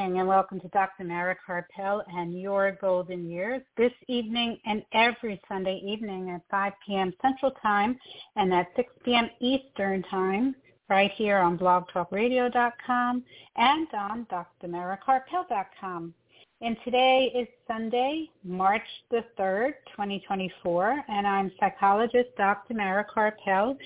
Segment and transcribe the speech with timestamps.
[0.00, 1.04] Evening and welcome to Dr.
[1.04, 7.12] Mara Karpel and Your Golden Years this evening and every Sunday evening at 5 p.m.
[7.20, 7.98] Central Time
[8.36, 9.28] and at 6 p.m.
[9.40, 10.56] Eastern Time
[10.88, 13.22] right here on blogtalkradio.com
[13.56, 14.26] and on
[14.62, 16.14] drmarakarpel.com.
[16.62, 22.72] And today is Sunday, March the 3rd, 2024, and I'm psychologist Dr.
[22.72, 23.76] Mara Karpel,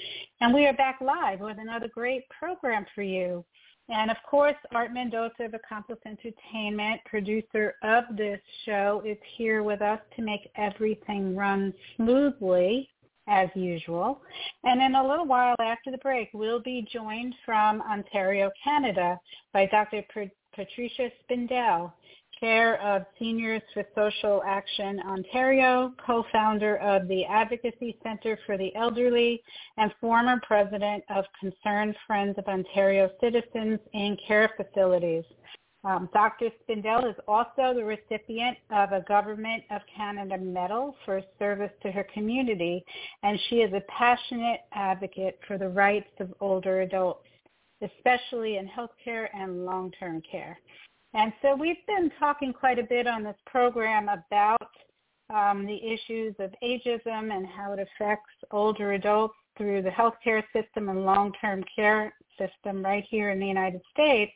[0.41, 3.44] and we are back live with another great program for you.
[3.88, 9.82] And of course, Art Mendoza of Accomplice Entertainment, producer of this show, is here with
[9.82, 12.88] us to make everything run smoothly
[13.26, 14.22] as usual.
[14.64, 19.18] And in a little while after the break, we'll be joined from Ontario, Canada
[19.52, 20.02] by Dr.
[20.54, 21.92] Patricia Spindel.
[22.40, 29.42] Chair of Seniors for Social Action Ontario, co-founder of the Advocacy Centre for the Elderly,
[29.76, 35.24] and former president of Concerned Friends of Ontario Citizens in Care Facilities.
[35.84, 36.48] Um, Dr.
[36.62, 42.06] Spindel is also the recipient of a Government of Canada Medal for service to her
[42.14, 42.82] community,
[43.22, 47.28] and she is a passionate advocate for the rights of older adults,
[47.82, 50.58] especially in healthcare and long-term care.
[51.14, 54.70] And so we've been talking quite a bit on this program about
[55.30, 60.88] um, the issues of ageism and how it affects older adults through the healthcare system
[60.88, 64.32] and long-term care system right here in the United States.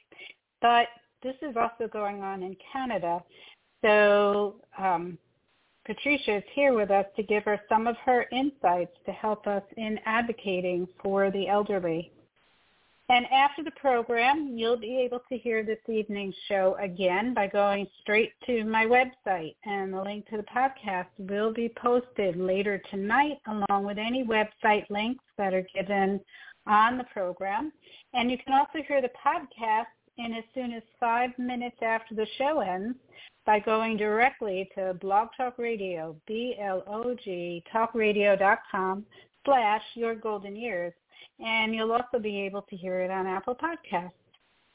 [0.63, 0.87] But
[1.23, 3.23] this is also going on in Canada.
[3.85, 5.19] So um,
[5.85, 9.65] Patricia is here with us to give us some of her insights to help us
[9.77, 12.13] in advocating for the elderly.
[13.11, 17.87] And after the program, you'll be able to hear this evening's show again by going
[18.03, 19.57] straight to my website.
[19.65, 24.89] And the link to the podcast will be posted later tonight along with any website
[24.91, 26.21] links that are given
[26.67, 27.73] on the program.
[28.13, 29.87] And you can also hear the podcast
[30.19, 32.99] in as soon as five minutes after the show ends
[33.47, 39.07] by going directly to Blog Talk Radio, B-L-O-G, talkradio.com
[39.47, 40.93] slash your golden years
[41.41, 44.13] and you'll also be able to hear it on Apple Podcasts.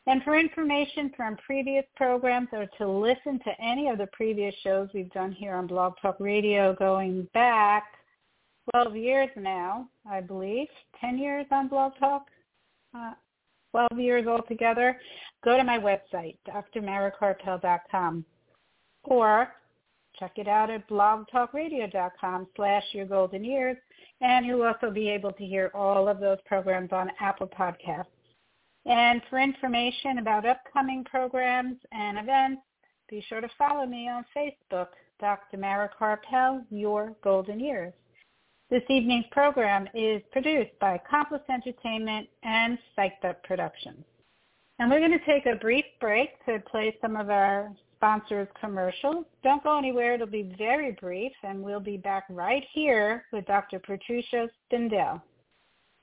[0.06, 4.90] And for information from previous programs or to listen to any of the previous shows
[4.94, 7.86] we've done here on Blog Talk Radio going back
[8.72, 10.68] 12 years now, I believe,
[11.00, 12.28] 10 years on Blog Talk,
[12.98, 13.14] uh,
[13.72, 15.00] 12 years altogether,
[15.44, 18.25] go to my website, drmarakarpel.com,
[19.04, 19.54] or
[20.20, 23.78] check it out at blogtalkradio.com slash your golden years
[24.24, 28.06] and you'll also be able to hear all of those programs on Apple Podcasts.
[28.86, 32.62] And for information about upcoming programs and events,
[33.10, 34.88] be sure to follow me on Facebook,
[35.20, 35.58] Dr.
[35.58, 37.94] Mara Karpel, Your Golden Years.
[38.70, 44.06] This evening's program is produced by Accomplice Entertainment and Psyched Up Productions.
[44.80, 47.72] And we're going to take a brief break to play some of our
[48.03, 49.24] sponsors commercials.
[49.46, 50.16] Don't go anywhere.
[50.16, 53.80] It'll be very brief, and we'll be back right here with Dr.
[53.80, 55.22] Patricia Spindel.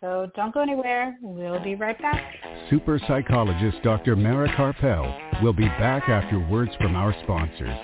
[0.01, 1.19] So don't go anywhere.
[1.21, 2.37] We'll be right back.
[2.71, 4.17] Super psychologist Dr.
[4.17, 7.77] Mara Karpel will be back after words from our sponsors.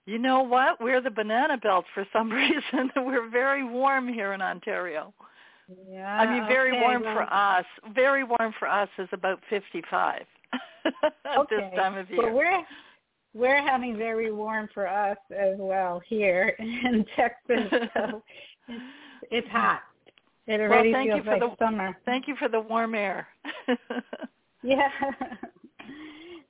[0.05, 0.81] You know what?
[0.81, 2.91] We're the banana belt for some reason.
[2.95, 5.13] We're very warm here in Ontario.
[5.87, 6.19] Yeah.
[6.19, 7.65] I mean, very okay, warm well, for us.
[7.93, 10.23] Very warm for us is about 55
[10.85, 11.55] at okay.
[11.57, 12.23] this time of year.
[12.23, 12.63] Well, we're
[13.35, 17.69] we're having very warm for us as well here in Texas.
[17.93, 18.23] So
[18.67, 18.83] it's,
[19.29, 19.81] it's hot.
[20.47, 21.97] It already well, thank feels you for like the, summer.
[22.05, 23.27] Thank you for the warm air.
[24.63, 24.89] yeah.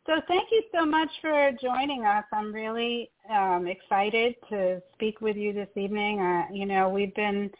[0.09, 2.23] So thank you so much for joining us.
[2.33, 6.19] I'm really um, excited to speak with you this evening.
[6.19, 7.51] Uh, you know, we've been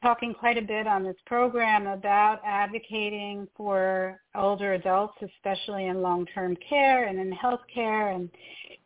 [0.00, 6.56] talking quite a bit on this program about advocating for older adults, especially in long-term
[6.66, 8.30] care and in healthcare and,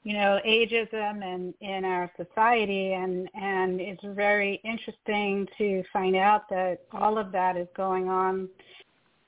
[0.02, 2.94] you know, ageism and in our society.
[2.94, 8.48] And, and it's very interesting to find out that all of that is going on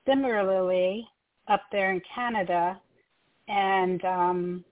[0.04, 1.06] similarly
[1.46, 2.80] up there in Canada
[3.48, 4.64] and um,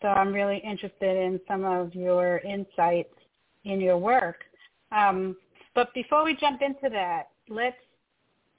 [0.00, 3.14] so I'm really interested in some of your insights
[3.64, 4.36] in your work.
[4.90, 5.36] Um,
[5.74, 7.76] but before we jump into that, let's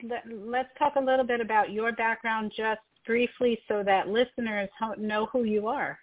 [0.02, 4.68] let, let's talk a little bit about your background just briefly so that listeners
[4.98, 5.98] know who you are.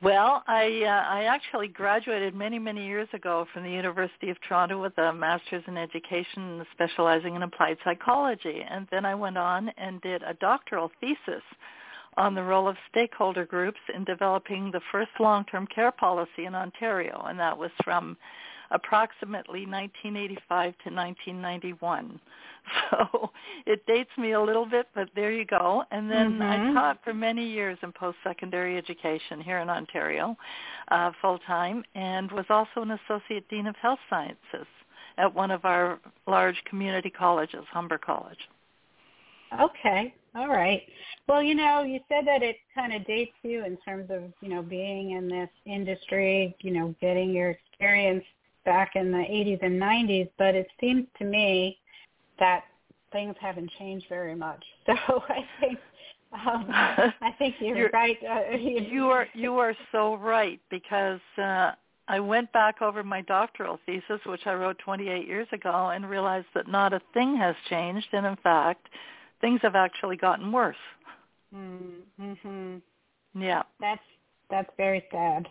[0.00, 4.80] Well, I uh, I actually graduated many many years ago from the University of Toronto
[4.80, 10.00] with a master's in education, specializing in applied psychology, and then I went on and
[10.00, 11.42] did a doctoral thesis
[12.18, 17.24] on the role of stakeholder groups in developing the first long-term care policy in Ontario,
[17.28, 18.16] and that was from
[18.70, 22.20] approximately 1985 to 1991.
[22.90, 23.30] So
[23.64, 25.84] it dates me a little bit, but there you go.
[25.90, 26.42] And then mm-hmm.
[26.42, 30.36] I taught for many years in post-secondary education here in Ontario,
[30.90, 34.66] uh, full-time, and was also an associate dean of health sciences
[35.16, 38.38] at one of our large community colleges, Humber College.
[39.58, 40.14] Okay.
[40.34, 40.82] All right.
[41.26, 44.48] Well, you know, you said that it kind of dates you in terms of, you
[44.48, 48.24] know, being in this industry, you know, getting your experience
[48.64, 51.78] back in the 80s and 90s, but it seems to me
[52.38, 52.64] that
[53.12, 54.64] things haven't changed very much.
[54.86, 55.78] So I think
[56.32, 58.16] um, I think you're, you're right.
[58.22, 61.72] Uh, you are you are so right because uh,
[62.06, 66.46] I went back over my doctoral thesis, which I wrote 28 years ago, and realized
[66.54, 68.88] that not a thing has changed, and in fact,
[69.40, 70.76] things have actually gotten worse.
[71.54, 72.76] Mm-hmm.
[73.34, 73.62] Yeah.
[73.80, 74.02] That's
[74.50, 75.48] that's very sad.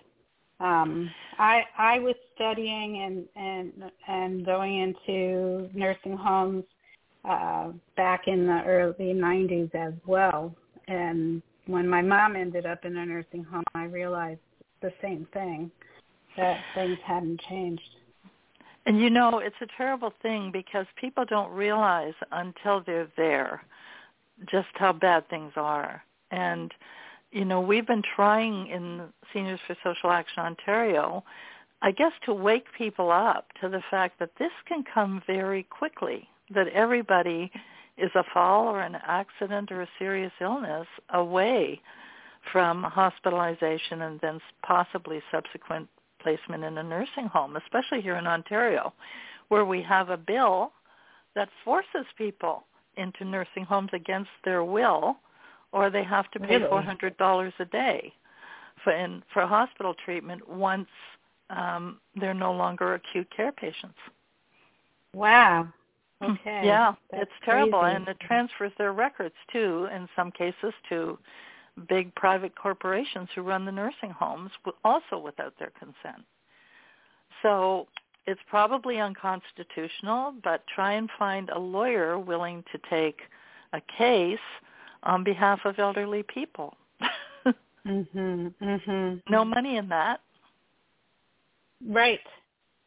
[0.60, 6.64] Um, I I was studying and and and going into nursing homes
[7.26, 10.56] uh, back in the early '90s as well.
[10.88, 14.40] And when my mom ended up in a nursing home, I realized
[14.82, 15.70] the same thing
[16.38, 17.90] that things hadn't changed.
[18.86, 23.62] And you know, it's a terrible thing because people don't realize until they're there
[24.46, 26.04] just how bad things are.
[26.32, 26.74] And,
[27.32, 29.02] you know, we've been trying in
[29.34, 31.24] Seniors for Social Action Ontario,
[31.82, 36.28] I guess, to wake people up to the fact that this can come very quickly,
[36.54, 37.52] that everybody
[37.98, 41.82] is a fall or an accident or a serious illness away
[42.52, 45.88] from hospitalization and then possibly subsequent
[46.22, 48.94] placement in a nursing home, especially here in Ontario,
[49.50, 50.72] where we have a bill
[51.36, 52.64] that forces people
[52.98, 55.18] into nursing homes against their will,
[55.72, 58.14] or they have to pay four hundred dollars a day
[58.84, 60.88] for in, for hospital treatment once
[61.50, 63.98] um, they're no longer acute care patients.
[65.14, 65.68] Wow.
[66.24, 66.62] Okay.
[66.66, 67.96] Yeah, That's it's terrible, crazy.
[67.96, 71.18] and it transfers their records too, in some cases, to
[71.88, 74.50] big private corporations who run the nursing homes,
[74.84, 76.26] also without their consent.
[77.44, 77.88] So
[78.28, 83.20] it's probably unconstitutional, but try and find a lawyer willing to take
[83.74, 84.38] a case
[85.04, 86.76] on behalf of elderly people.
[87.86, 88.54] mhm.
[88.62, 89.22] Mhm.
[89.30, 90.20] No money in that.
[91.88, 92.20] Right.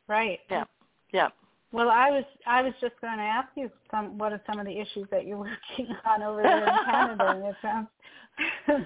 [0.09, 0.41] Right.
[0.51, 0.65] Yeah.
[1.13, 1.29] Yeah.
[1.73, 4.67] Well, I was I was just going to ask you some what are some of
[4.67, 5.39] the issues that you're
[5.79, 7.89] working on over there in Canada, and it sounds.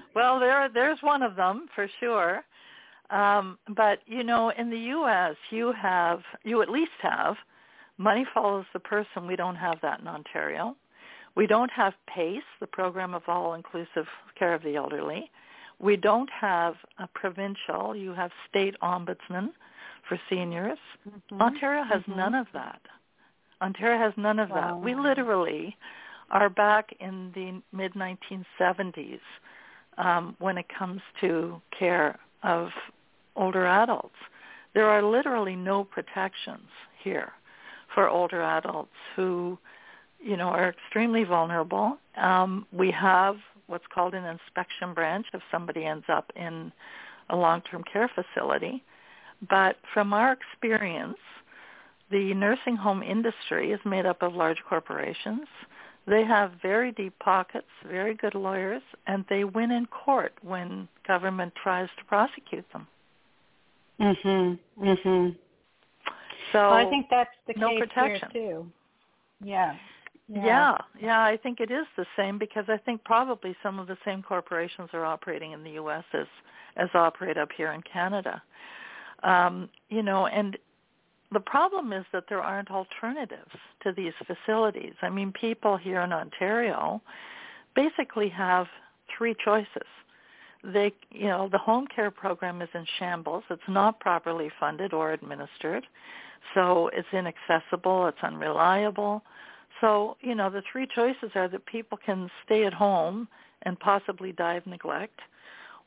[0.15, 2.43] well, there there's one of them for sure.
[3.09, 7.35] Um, but you know, in the U.S., you have you at least have
[7.97, 9.27] money follows the person.
[9.27, 10.75] We don't have that in Ontario.
[11.35, 14.07] We don't have PACE, the program of all-inclusive
[14.39, 15.29] care of the elderly.
[15.79, 17.95] We don't have a provincial.
[17.95, 19.49] You have state ombudsman
[20.07, 20.77] for seniors.
[21.07, 21.41] Mm-hmm.
[21.41, 22.17] Ontario has mm-hmm.
[22.17, 22.81] none of that.
[23.61, 24.55] Ontario has none of wow.
[24.61, 24.79] that.
[24.79, 25.75] We literally
[26.31, 29.19] are back in the mid 1970s
[29.97, 32.69] um, when it comes to care of
[33.35, 34.15] older adults.
[34.73, 36.67] There are literally no protections
[37.01, 37.31] here
[37.93, 39.57] for older adults who,
[40.19, 41.97] you know, are extremely vulnerable.
[42.17, 43.37] Um, we have
[43.67, 46.71] what's called an inspection branch if somebody ends up in
[47.29, 48.83] a long-term care facility.
[49.49, 51.17] But from our experience,
[52.11, 55.47] the nursing home industry is made up of large corporations.
[56.07, 61.53] They have very deep pockets, very good lawyers, and they win in court when government
[61.55, 62.87] tries to prosecute them.
[63.99, 64.59] Mhm.
[64.77, 65.37] Mhm.
[66.51, 68.29] So well, I think that's the no case protection.
[68.31, 68.71] here too.
[69.41, 69.75] Yeah.
[70.27, 73.97] Yeah, yeah, I think it is the same because I think probably some of the
[74.03, 76.03] same corporations are operating in the U.S.
[76.13, 76.25] as
[76.77, 78.41] as operate up here in Canada.
[79.21, 80.57] Um, you know, and
[81.31, 83.51] the problem is that there aren't alternatives
[83.83, 84.93] to these facilities.
[85.01, 87.01] I mean, people here in Ontario
[87.75, 88.67] basically have
[89.15, 89.87] three choices.
[90.73, 93.43] They, you know, the home care program is in shambles.
[93.49, 95.85] It's not properly funded or administered.
[96.53, 99.23] So it's inaccessible, it's unreliable.
[99.81, 103.27] So, you know, the three choices are that people can stay at home
[103.63, 105.19] and possibly die of neglect,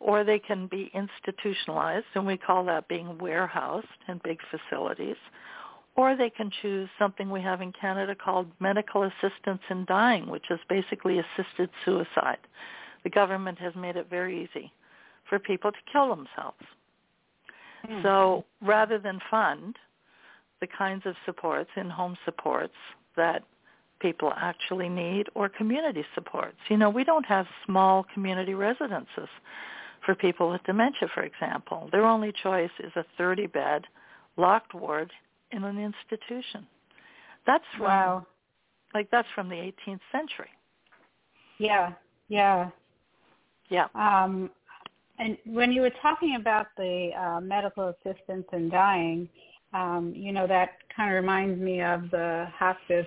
[0.00, 5.16] or they can be institutionalized, and we call that being warehoused in big facilities,
[5.96, 10.50] or they can choose something we have in Canada called medical assistance in dying, which
[10.50, 12.38] is basically assisted suicide.
[13.04, 14.72] The government has made it very easy
[15.28, 16.64] for people to kill themselves.
[17.88, 18.02] Mm.
[18.02, 19.76] So rather than fund
[20.60, 22.74] the kinds of supports, in-home supports
[23.16, 23.44] that
[24.00, 26.56] people actually need or community supports.
[26.68, 29.28] You know, we don't have small community residences
[30.04, 31.88] for people with dementia, for example.
[31.92, 33.84] Their only choice is a 30-bed
[34.36, 35.10] locked ward
[35.50, 36.66] in an institution.
[37.46, 38.26] That's from, wow.
[38.94, 40.50] like that's from the 18th century.
[41.58, 41.92] Yeah,
[42.28, 42.70] yeah.
[43.68, 43.86] Yeah.
[43.94, 44.50] Um,
[45.18, 49.28] and when you were talking about the uh, medical assistance in dying,
[49.72, 53.06] um, you know, that kind of reminds me of the hospice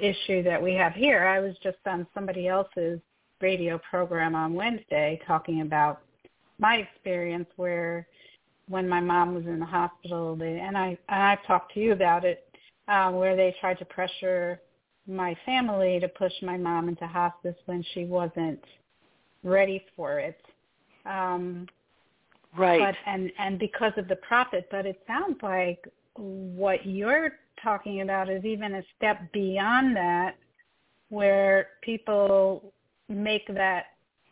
[0.00, 1.24] issue that we have here.
[1.26, 3.00] I was just on somebody else's
[3.40, 6.00] radio program on Wednesday talking about
[6.58, 8.06] my experience where
[8.68, 11.92] when my mom was in the hospital, they, and I and I've talked to you
[11.92, 12.44] about it,
[12.88, 14.60] uh, where they tried to pressure
[15.06, 18.60] my family to push my mom into hospice when she wasn't
[19.42, 20.40] ready for it.
[21.06, 21.66] Um,
[22.56, 22.80] right.
[22.80, 25.84] But and and because of the profit, but it sounds like
[26.14, 27.32] what you're
[27.62, 30.36] talking about is even a step beyond that,
[31.08, 32.72] where people
[33.08, 33.86] make that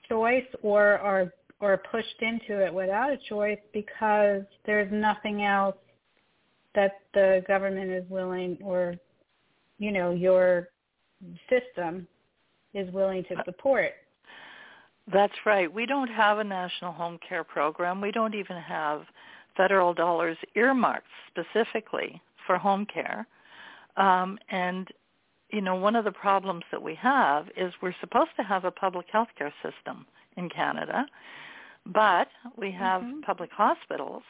[0.08, 5.76] choice or are or pushed into it without a choice because there's nothing else
[6.74, 8.94] that the government is willing or
[9.78, 10.68] you know your
[11.48, 12.06] system
[12.74, 13.92] is willing to support.
[15.12, 15.72] That's right.
[15.72, 18.00] We don't have a national home care program.
[18.00, 19.02] We don't even have
[19.56, 23.26] federal dollars earmarked specifically for home care.
[23.96, 24.88] Um, and
[25.50, 28.70] you know, one of the problems that we have is we're supposed to have a
[28.70, 31.04] public health care system in Canada,
[31.86, 33.20] but we have mm-hmm.
[33.20, 34.22] public hospitals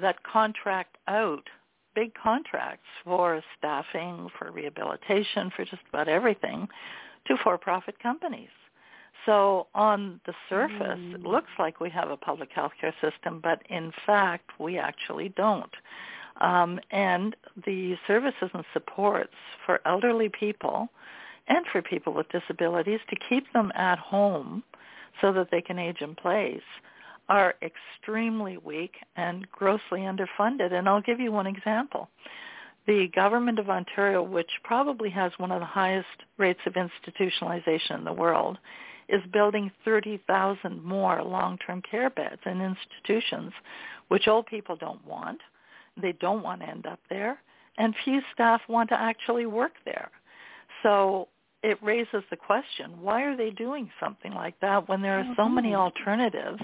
[0.00, 1.48] that contract out
[1.94, 6.68] big contracts for staffing, for rehabilitation, for just about everything
[7.26, 8.48] to for-profit companies.
[9.26, 11.14] So on the surface, mm.
[11.14, 15.28] it looks like we have a public health care system, but in fact, we actually
[15.30, 15.70] don't.
[16.40, 17.36] Um, and
[17.66, 20.88] the services and supports for elderly people
[21.48, 24.62] and for people with disabilities to keep them at home
[25.20, 26.62] so that they can age in place
[27.28, 30.72] are extremely weak and grossly underfunded.
[30.72, 32.08] And I'll give you one example.
[32.86, 38.04] The government of Ontario, which probably has one of the highest rates of institutionalization in
[38.04, 38.58] the world,
[39.12, 43.52] is building 30,000 more long-term care beds in institutions,
[44.08, 45.38] which old people don't want.
[46.00, 47.38] They don't want to end up there,
[47.76, 50.10] and few staff want to actually work there.
[50.82, 51.28] So
[51.62, 55.48] it raises the question, why are they doing something like that when there are so
[55.48, 55.80] many Mm-hmm.
[55.80, 56.62] alternatives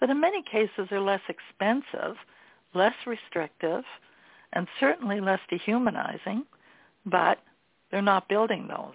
[0.00, 2.16] that in many cases are less expensive,
[2.74, 3.84] less restrictive,
[4.52, 6.44] and certainly less dehumanizing,
[7.04, 7.38] but
[7.90, 8.94] they're not building those.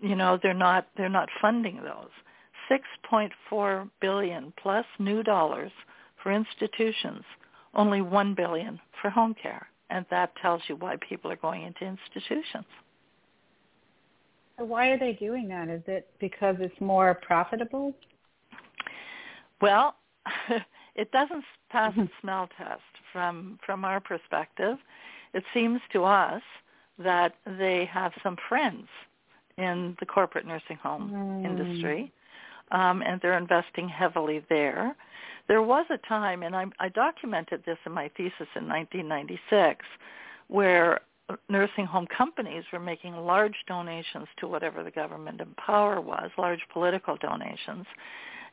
[0.00, 2.10] You know, they're not they're not funding those.
[2.70, 5.72] 6.4 billion plus new dollars
[6.22, 7.24] for institutions,
[7.74, 11.84] only 1 billion for home care, and that tells you why people are going into
[11.84, 12.66] institutions.
[14.58, 15.68] So why are they doing that?
[15.68, 17.94] Is it because it's more profitable?
[19.60, 19.94] Well,
[20.96, 22.02] it doesn't pass mm-hmm.
[22.02, 24.76] the smell test from from our perspective.
[25.32, 26.42] It seems to us
[26.98, 28.88] that they have some friends
[29.58, 31.44] in the corporate nursing home Mm.
[31.44, 32.12] industry,
[32.70, 34.94] um, and they're investing heavily there.
[35.48, 39.84] There was a time, and I, I documented this in my thesis in 1996,
[40.48, 41.00] where
[41.48, 46.60] nursing home companies were making large donations to whatever the government in power was, large
[46.72, 47.86] political donations.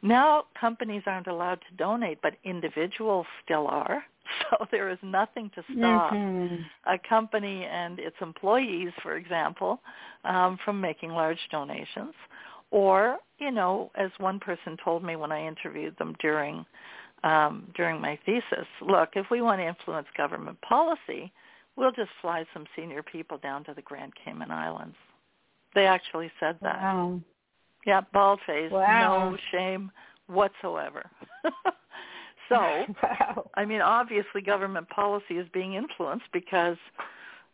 [0.02, 4.04] Now companies aren't allowed to donate, but individuals still are.
[4.50, 6.56] So there is nothing to stop mm-hmm.
[6.92, 9.80] a company and its employees, for example,
[10.24, 12.14] um, from making large donations.
[12.72, 16.66] Or, you know, as one person told me when I interviewed them during
[17.24, 21.32] um, during my thesis, look, if we want to influence government policy,
[21.75, 24.96] we'll just fly some senior people down to the Grand Cayman Islands.
[25.74, 26.82] They actually said that.
[26.82, 27.22] Wow.
[27.86, 29.30] Yeah, bald face, wow.
[29.30, 29.92] no shame
[30.27, 31.10] whatsoever.
[32.50, 32.56] so,
[33.04, 33.50] wow.
[33.56, 36.77] I mean, obviously government policy is being influenced because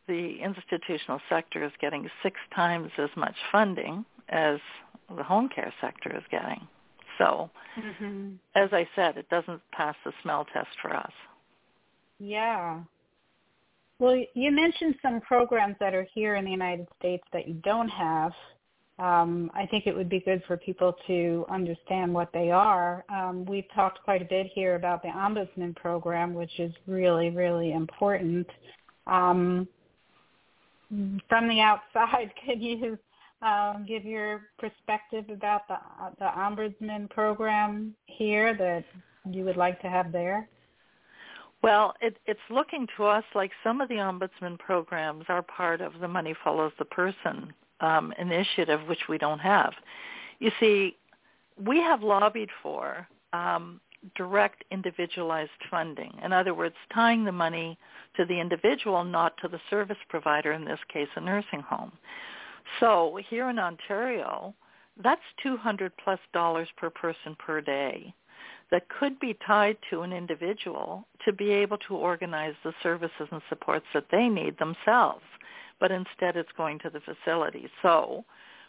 [0.07, 4.59] the institutional sector is getting six times as much funding as
[5.15, 6.67] the home care sector is getting.
[7.17, 8.31] So, mm-hmm.
[8.55, 11.11] as I said, it doesn't pass the smell test for us.
[12.19, 12.79] Yeah.
[13.99, 17.89] Well, you mentioned some programs that are here in the United States that you don't
[17.89, 18.31] have.
[19.01, 23.03] Um, I think it would be good for people to understand what they are.
[23.09, 27.71] Um, we've talked quite a bit here about the Ombudsman program, which is really, really
[27.71, 28.45] important.
[29.07, 29.67] Um,
[30.87, 32.95] from the outside, can you
[33.41, 35.77] um, give your perspective about the
[36.19, 38.85] the Ombudsman program here that
[39.25, 40.47] you would like to have there?
[41.63, 45.93] Well, it, it's looking to us like some of the ombudsman programs are part of
[46.01, 49.73] the Money Follows the Person um, initiative, which we don't have.
[50.39, 50.95] You see,
[51.63, 53.79] we have lobbied for um,
[54.15, 56.13] direct individualized funding.
[56.23, 57.77] In other words, tying the money
[58.15, 61.91] to the individual, not to the service provider, in this case a nursing home.
[62.79, 64.53] So here in Ontario,
[65.01, 68.13] that's 200 plus dollars per person per day
[68.71, 73.41] that could be tied to an individual to be able to organize the services and
[73.49, 75.23] supports that they need themselves.
[75.81, 77.69] But instead it's going to the facility.
[77.81, 78.23] So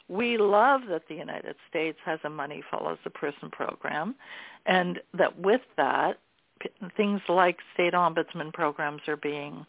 [0.08, 4.16] we love that the United States has a money follows the person program
[4.66, 6.18] and that with that
[6.96, 9.64] things like state ombudsman programs are being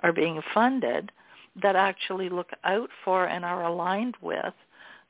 [0.00, 1.12] are being funded
[1.62, 4.54] that actually look out for and are aligned with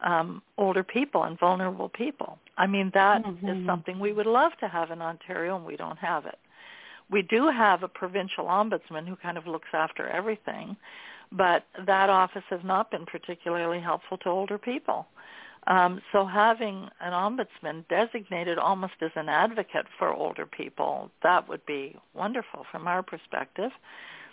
[0.05, 2.39] um, older people and vulnerable people.
[2.59, 3.49] I mean, that mm-hmm.
[3.49, 6.39] is something we would love to have in Ontario, and we don't have it.
[7.11, 10.77] We do have a provincial ombudsman who kind of looks after everything,
[11.33, 15.07] but that office has not been particularly helpful to older people.
[15.67, 21.65] Um, so having an ombudsman designated almost as an advocate for older people, that would
[21.67, 23.71] be wonderful from our perspective.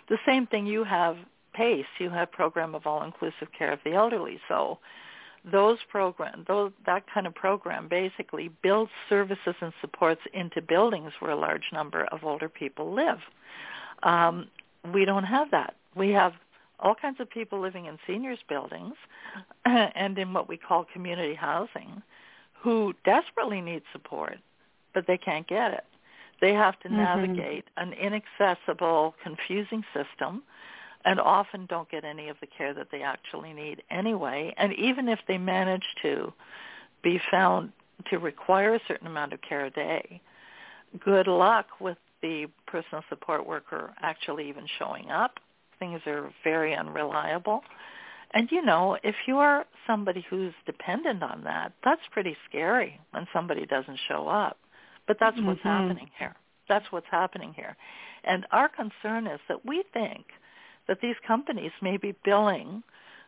[0.08, 1.16] The same thing you have
[1.54, 4.40] PACE, you have Program of All-Inclusive Care of the Elderly.
[4.48, 4.78] So
[5.50, 11.30] those program, those, that kind of program basically builds services and supports into buildings where
[11.30, 13.18] a large number of older people live.
[14.02, 14.48] Um,
[14.92, 15.74] we don't have that.
[15.94, 16.32] We have
[16.80, 18.94] all kinds of people living in seniors buildings
[19.64, 22.02] and in what we call community housing
[22.62, 24.38] who desperately need support,
[24.92, 25.84] but they can't get it.
[26.40, 26.96] They have to mm-hmm.
[26.96, 30.42] navigate an inaccessible, confusing system
[31.04, 34.54] and often don't get any of the care that they actually need anyway.
[34.56, 36.32] And even if they manage to
[37.02, 37.72] be found
[38.10, 40.20] to require a certain amount of care a day,
[41.02, 45.40] good luck with the personal support worker actually even showing up.
[45.80, 47.62] Things are very unreliable.
[48.32, 53.26] And you know, if you are somebody who's dependent on that, that's pretty scary when
[53.32, 54.56] somebody doesn't show up.
[55.08, 55.48] But that's mm-hmm.
[55.48, 56.36] what's happening here.
[56.68, 57.76] That's what's happening here.
[58.22, 60.26] And our concern is that we think
[60.86, 62.84] that these companies may be billing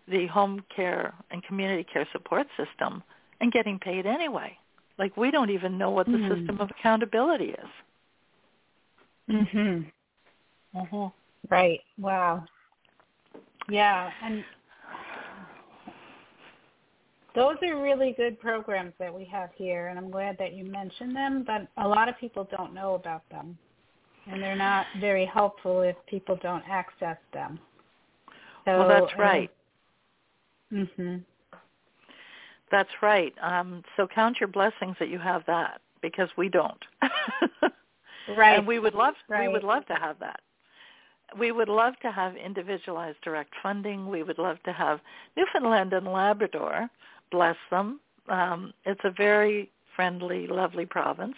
[0.08, 3.02] the home care and community care support system
[3.40, 4.56] and getting paid anyway.
[4.98, 6.36] Like we don't even know what the mm.
[6.36, 7.70] system of accountability is.
[9.28, 9.92] Mhm.
[10.74, 11.12] Mhm.
[11.50, 11.80] Right.
[11.98, 12.44] Wow.
[13.68, 14.44] Yeah, and
[17.34, 21.14] those are really good programs that we have here, and I'm glad that you mentioned
[21.14, 21.44] them.
[21.46, 23.56] But a lot of people don't know about them
[24.26, 27.58] and they're not very helpful if people don't access them.
[28.64, 29.50] So, well, that's right.
[30.72, 31.24] mhm.
[32.70, 33.34] That's right.
[33.42, 36.82] Um, so count your blessings that you have that because we don't.
[38.36, 38.58] right.
[38.58, 39.46] And we would love right.
[39.46, 40.40] we would love to have that.
[41.38, 44.08] We would love to have individualized direct funding.
[44.08, 45.00] We would love to have
[45.36, 46.88] Newfoundland and Labrador,
[47.30, 48.00] bless them.
[48.28, 51.36] Um, it's a very friendly, lovely province,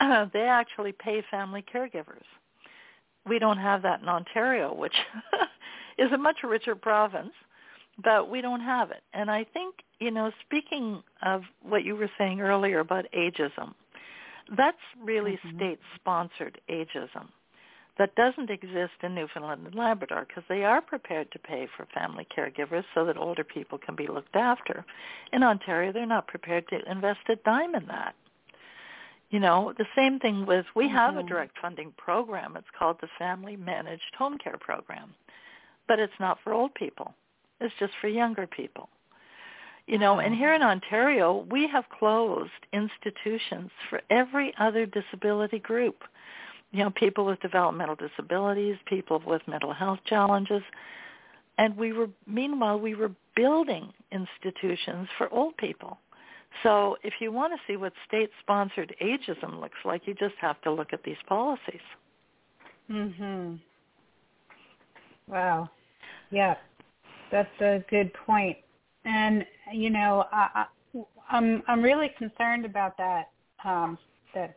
[0.00, 2.24] uh, they actually pay family caregivers.
[3.26, 4.94] We don't have that in Ontario, which
[5.98, 7.32] is a much richer province,
[8.02, 9.02] but we don't have it.
[9.14, 13.74] And I think, you know, speaking of what you were saying earlier about ageism,
[14.56, 15.56] That's really mm-hmm.
[15.56, 17.28] state-sponsored ageism
[17.98, 22.26] that doesn't exist in Newfoundland and Labrador because they are prepared to pay for family
[22.36, 24.84] caregivers so that older people can be looked after.
[25.32, 28.14] In Ontario, they're not prepared to invest a dime in that.
[29.30, 31.26] You know, the same thing with, we have mm-hmm.
[31.26, 32.56] a direct funding program.
[32.56, 35.14] It's called the Family Managed Home Care Program.
[35.88, 37.14] But it's not for old people.
[37.60, 38.88] It's just for younger people.
[39.86, 46.02] You know, and here in Ontario, we have closed institutions for every other disability group.
[46.72, 50.62] You know, people with developmental disabilities, people with mental health challenges.
[51.58, 55.98] And we were, meanwhile, we were building institutions for old people.
[56.62, 60.72] So if you want to see what state-sponsored ageism looks like, you just have to
[60.72, 61.80] look at these policies.
[62.90, 63.58] Mhm.
[65.28, 65.70] Wow.
[66.30, 66.56] Yeah.
[67.30, 68.56] That's a good point.
[69.04, 70.66] And you know, I,
[71.28, 73.30] I'm I'm really concerned about that
[73.64, 73.98] um,
[74.34, 74.56] that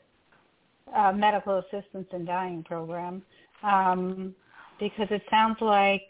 [0.95, 3.21] uh, medical assistance in dying program
[3.63, 4.35] um,
[4.79, 6.03] because it sounds like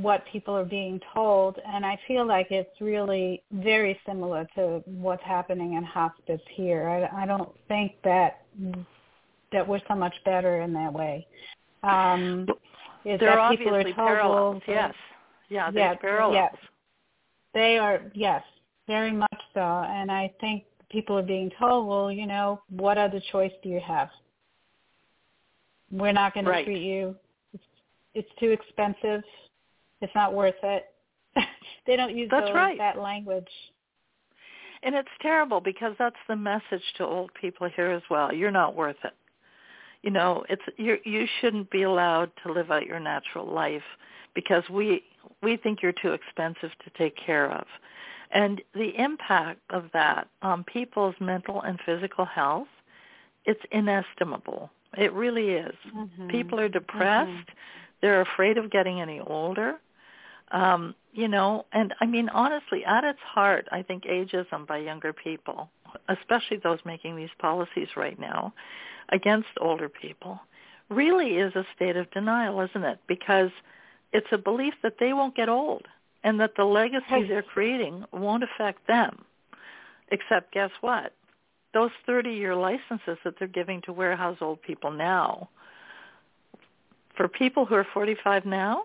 [0.00, 5.22] what people are being told, and I feel like it's really very similar to what's
[5.24, 6.88] happening in hospice here.
[6.88, 8.42] I, I don't think that
[9.52, 11.26] that we're so much better in that way.
[11.82, 12.46] Um,
[13.04, 14.62] is there are obviously parallels.
[14.66, 14.94] Yes.
[15.48, 16.34] Yeah, there's yes, parallels.
[16.34, 16.56] Yes.
[17.54, 18.42] They are, yes,
[18.86, 19.60] very much so.
[19.60, 23.80] And I think people are being told, well, you know, what other choice do you
[23.80, 24.08] have?
[25.90, 26.64] We're not going right.
[26.64, 27.16] to treat you
[27.52, 27.64] it's
[28.14, 29.22] it's too expensive.
[30.00, 30.86] It's not worth it.
[31.86, 32.78] they don't use that's those, right.
[32.78, 33.48] that language.
[34.82, 38.32] And it's terrible because that's the message to old people here as well.
[38.32, 39.14] You're not worth it.
[40.02, 43.82] You know, it's you you shouldn't be allowed to live out your natural life
[44.34, 45.02] because we
[45.42, 47.66] we think you're too expensive to take care of.
[48.30, 52.68] And the impact of that on people's mental and physical health,
[53.44, 54.70] it's inestimable.
[54.96, 55.74] It really is.
[55.94, 56.28] Mm-hmm.
[56.28, 57.30] People are depressed.
[57.30, 57.52] Mm-hmm.
[58.02, 59.76] They're afraid of getting any older.
[60.50, 65.12] Um, you know, and I mean honestly, at its heart, I think ageism by younger
[65.12, 65.70] people,
[66.08, 68.52] especially those making these policies right now
[69.08, 70.38] against older people,
[70.88, 72.98] really is a state of denial, isn't it?
[73.08, 73.50] Because
[74.12, 75.86] it's a belief that they won't get old
[76.26, 79.24] and that the legacy they're creating won't affect them.
[80.10, 81.14] Except guess what?
[81.72, 85.48] Those 30-year licenses that they're giving to warehouse old people now
[87.16, 88.84] for people who are 45 now,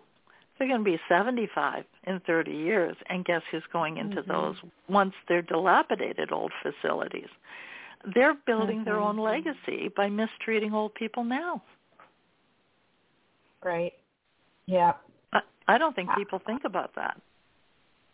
[0.58, 2.96] they're going to be 75 in 30 years.
[3.10, 4.32] And guess who's going into mm-hmm.
[4.32, 4.56] those
[4.88, 7.30] once they're dilapidated old facilities?
[8.16, 8.86] They're building mm-hmm.
[8.86, 11.62] their own legacy by mistreating old people now.
[13.64, 13.94] Right.
[14.66, 14.94] Yeah.
[15.34, 17.20] I, I don't think people think about that.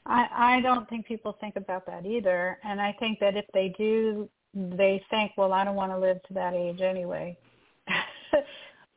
[0.08, 2.58] I, I don't think people think about that either.
[2.64, 6.22] And I think that if they do, they think, well, I don't want to live
[6.28, 7.38] to that age anyway.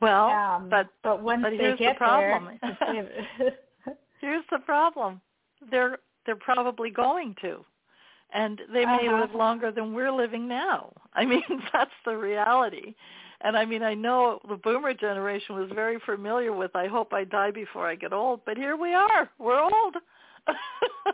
[0.00, 2.58] Well, um, but but once but they get the problem.
[2.80, 3.52] there,
[4.20, 5.20] here's the problem.
[5.70, 7.64] They're they're probably going to,
[8.32, 9.20] and they may uh-huh.
[9.20, 10.92] live longer than we're living now.
[11.14, 11.42] I mean,
[11.72, 12.94] that's the reality.
[13.42, 17.24] And I mean, I know the boomer generation was very familiar with "I hope I
[17.24, 19.28] die before I get old," but here we are.
[19.38, 19.96] We're old.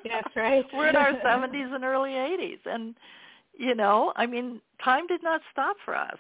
[0.05, 0.65] That's right.
[0.75, 2.95] we're in our 70s and early 80s, and
[3.59, 6.19] you know, I mean, time did not stop for us.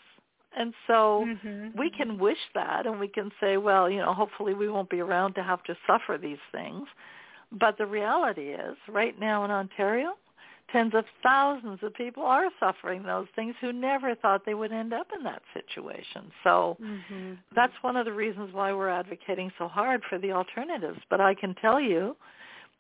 [0.57, 1.79] And so mm-hmm.
[1.79, 5.01] we can wish that and we can say, well, you know, hopefully we won't be
[5.01, 6.89] around to have to suffer these things.
[7.53, 10.15] But the reality is, right now in Ontario,
[10.73, 14.93] tens of thousands of people are suffering those things who never thought they would end
[14.93, 16.33] up in that situation.
[16.43, 17.35] So mm-hmm.
[17.55, 20.99] that's one of the reasons why we're advocating so hard for the alternatives.
[21.11, 22.17] But I can tell you,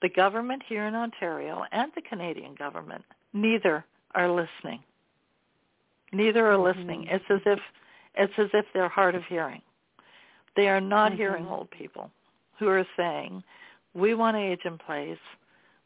[0.06, 4.78] the government here in Ontario and the Canadian government, neither are listening.
[6.12, 6.78] Neither are mm-hmm.
[6.78, 7.06] listening.
[7.10, 7.58] It's as if
[8.14, 9.62] it's as if they're hard of hearing.
[10.54, 11.20] They are not mm-hmm.
[11.20, 12.12] hearing old people
[12.60, 13.42] who are saying,
[13.94, 15.18] "We want to age in place.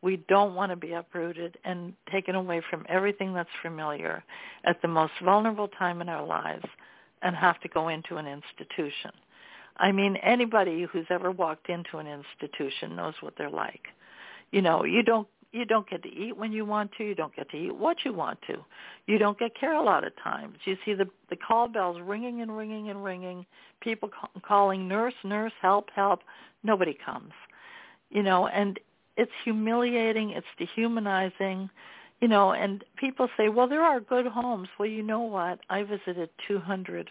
[0.03, 4.23] We don't want to be uprooted and taken away from everything that's familiar
[4.65, 6.67] at the most vulnerable time in our lives
[7.23, 9.13] and have to go into an institution."
[9.79, 13.89] I mean, anybody who's ever walked into an institution knows what they're like.
[14.53, 17.05] You know, you don't you don't get to eat when you want to.
[17.05, 18.65] You don't get to eat what you want to.
[19.07, 20.59] You don't get care a lot of times.
[20.65, 23.47] You see the the call bells ringing and ringing and ringing.
[23.81, 26.21] People ca- calling nurse, nurse, help, help.
[26.63, 27.33] Nobody comes.
[28.11, 28.79] You know, and
[29.17, 30.31] it's humiliating.
[30.31, 31.69] It's dehumanizing.
[32.21, 34.69] You know, and people say, well, there are good homes.
[34.79, 35.61] Well, you know what?
[35.71, 37.11] I visited 200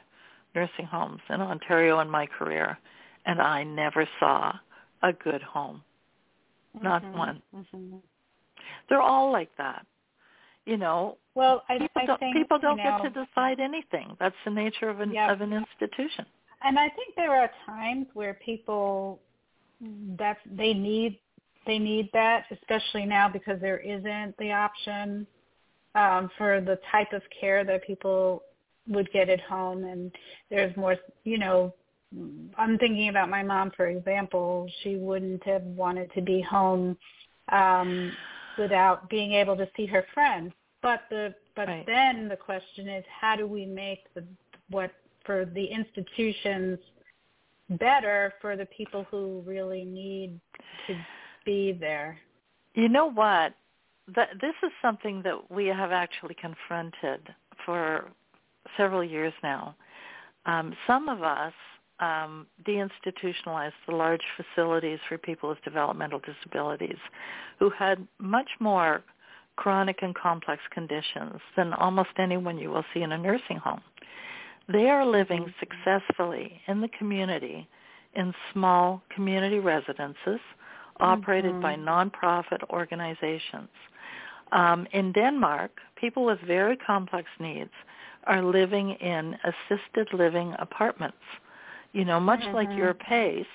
[0.53, 2.77] nursing homes in Ontario in my career,
[3.25, 4.53] and I never saw
[5.01, 5.81] a good home.
[6.81, 7.17] Not mm-hmm.
[7.17, 7.41] one.
[7.55, 7.97] Mm-hmm.
[8.87, 9.85] They're all like that.
[10.65, 13.59] You know, well, I, people I don't, think, people don't you know, get to decide
[13.59, 14.15] anything.
[14.19, 15.31] That's the nature of an Yep.
[15.31, 16.25] of an institution.
[16.63, 19.19] and I think there are times where people
[20.17, 21.19] that's they need
[21.65, 25.25] they need that, especially now because there isn't the option
[25.95, 28.43] um, for the type of care that people
[28.87, 30.11] would get at home, and
[30.49, 31.73] there's more, you know.
[32.57, 34.67] I'm thinking about my mom, for example.
[34.81, 36.97] She wouldn't have wanted to be home
[37.51, 38.11] um,
[38.57, 40.53] without being able to see her friends.
[40.81, 41.85] But the but Right.
[41.85, 44.23] then the question is, how do we make the
[44.69, 44.91] what
[45.25, 46.79] for the institutions
[47.71, 50.39] better for the people who really need
[50.87, 50.95] to
[51.45, 52.17] be there?
[52.73, 53.53] You know what?
[54.15, 58.09] Th- this is something that we have actually confronted for
[58.77, 59.75] several years now.
[60.45, 61.53] Um, some of us
[61.99, 66.97] um, deinstitutionalized the large facilities for people with developmental disabilities
[67.59, 69.03] who had much more
[69.55, 73.81] chronic and complex conditions than almost anyone you will see in a nursing home.
[74.71, 77.67] They are living successfully in the community
[78.15, 80.39] in small community residences
[80.99, 83.69] operated by nonprofit organizations.
[84.51, 87.71] Um, in Denmark, people with very complex needs
[88.25, 91.17] are living in assisted living apartments.
[91.93, 92.77] You know, much like mm-hmm.
[92.77, 93.45] your pace,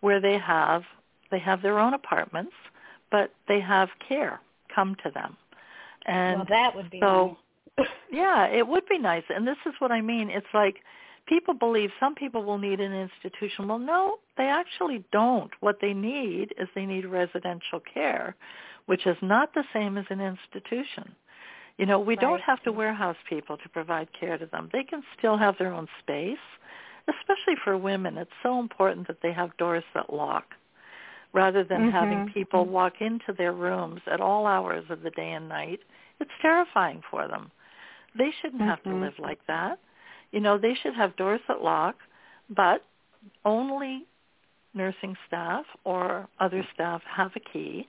[0.00, 0.82] where they have
[1.30, 2.52] they have their own apartments,
[3.10, 4.40] but they have care
[4.74, 5.36] come to them.
[6.06, 7.36] And well, that would be so-
[7.78, 7.88] nice.
[8.12, 9.22] yeah, it would be nice.
[9.28, 10.28] And this is what I mean.
[10.30, 10.76] It's like
[11.26, 13.68] people believe some people will need an institution.
[13.68, 15.50] Well, no, they actually don't.
[15.60, 18.34] What they need is they need residential care,
[18.86, 21.14] which is not the same as an institution.
[21.78, 24.68] You know, we don't have to warehouse people to provide care to them.
[24.70, 26.36] They can still have their own space.
[27.18, 30.54] Especially for women, it's so important that they have doors that lock
[31.32, 32.32] rather than having Mhm.
[32.34, 35.80] people walk into their rooms at all hours of the day and night.
[36.18, 37.50] It's terrifying for them.
[38.14, 39.00] They shouldn't have to Mhm.
[39.00, 39.78] live like that.
[40.32, 41.96] You know, they should have doors that lock,
[42.48, 42.84] but
[43.44, 44.06] only
[44.74, 47.88] nursing staff or other staff have a key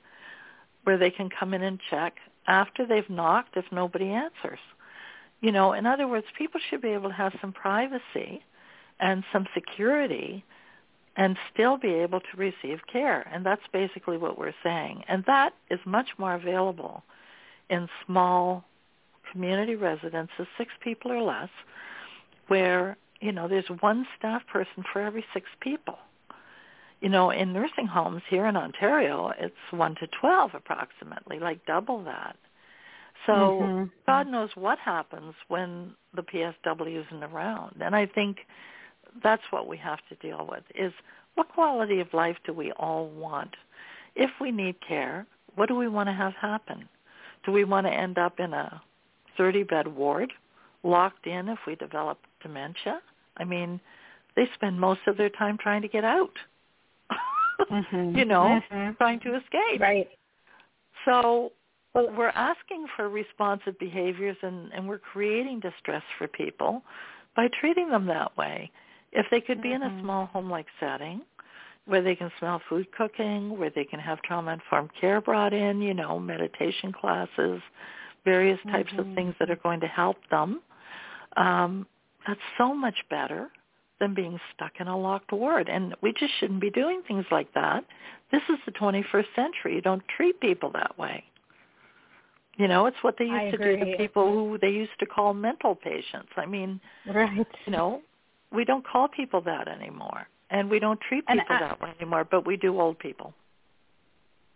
[0.83, 4.59] where they can come in and check after they've knocked if nobody answers.
[5.41, 8.43] You know, in other words, people should be able to have some privacy
[9.01, 10.45] and some security
[11.17, 13.27] and still be able to receive care.
[13.33, 15.03] And that's basically what we're saying.
[15.09, 17.03] And that is much more available
[17.69, 18.63] in small
[19.31, 21.49] community residences, six people or less,
[22.47, 25.97] where, you know, there's one staff person for every six people.
[27.01, 32.03] You know, in nursing homes here in Ontario, it's 1 to 12 approximately, like double
[32.03, 32.35] that.
[33.25, 33.91] So Mhm.
[34.05, 37.81] God knows what happens when the PSW isn't around.
[37.81, 38.45] And I think
[39.23, 40.93] that's what we have to deal with is
[41.35, 43.55] what quality of life do we all want?
[44.15, 46.87] If we need care, what do we want to have happen?
[47.45, 48.81] Do we want to end up in a
[49.39, 50.31] 30-bed ward,
[50.83, 53.01] locked in if we develop dementia?
[53.37, 53.79] I mean,
[54.35, 56.37] they spend most of their time trying to get out.
[57.69, 58.15] Mhm.
[58.17, 58.97] you know, Mhm.
[58.97, 59.79] trying to escape.
[59.81, 60.09] Right.
[61.05, 61.51] So
[61.93, 66.83] Well, we're asking for responsive behaviors and, and we're creating distress for people
[67.35, 68.71] by treating them that way.
[69.11, 70.01] If they could be in a Mhm.
[70.01, 71.21] small home-like setting
[71.85, 75.93] where they can smell food cooking, where they can have trauma-informed care brought in, you
[75.93, 77.61] know, meditation classes,
[78.23, 79.15] various types of Mhm.
[79.15, 80.61] things that are going to help them,
[81.37, 81.87] um,
[82.27, 83.51] that's so much better
[83.99, 85.69] than being stuck in a locked ward.
[85.69, 87.85] And we just shouldn't be doing things like that.
[88.31, 89.75] This is the 21st century.
[89.75, 91.23] You don't treat people that way.
[92.57, 95.33] You know, it's what they used to do to people who they used to call
[95.33, 96.29] mental patients.
[96.35, 97.47] I mean, right.
[97.65, 98.01] you know,
[98.51, 100.27] we don't call people that anymore.
[100.49, 103.33] And we don't treat people I- that way anymore, but we do old people.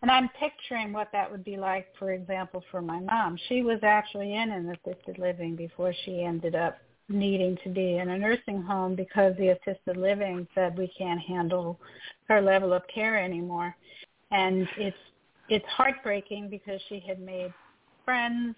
[0.02, 3.38] And I'm picturing what that would be like, for example, for my mom.
[3.48, 6.78] She was actually in an assisted living before she ended up
[7.08, 11.80] needing to be in a nursing home because the assisted living said we can't handle
[12.28, 13.76] her level of care anymore.
[14.32, 14.98] And it's
[15.48, 17.54] it's heartbreaking because she had made
[18.04, 18.56] friends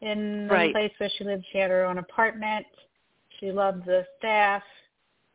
[0.00, 1.44] in the place where she lived.
[1.52, 2.66] She had her own apartment.
[3.40, 4.62] She loved the staff.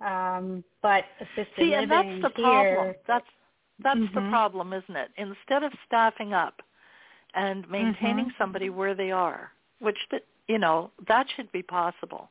[0.01, 2.95] Um, but assisted See, living and that's the here, problem.
[3.07, 3.27] That's
[3.83, 4.29] that's the Mhm.
[4.29, 5.11] problem, isn't it?
[5.17, 6.61] Instead of staffing up
[7.33, 8.37] and maintaining Mhm.
[8.37, 12.29] somebody where they are, which the, you know that should be possible.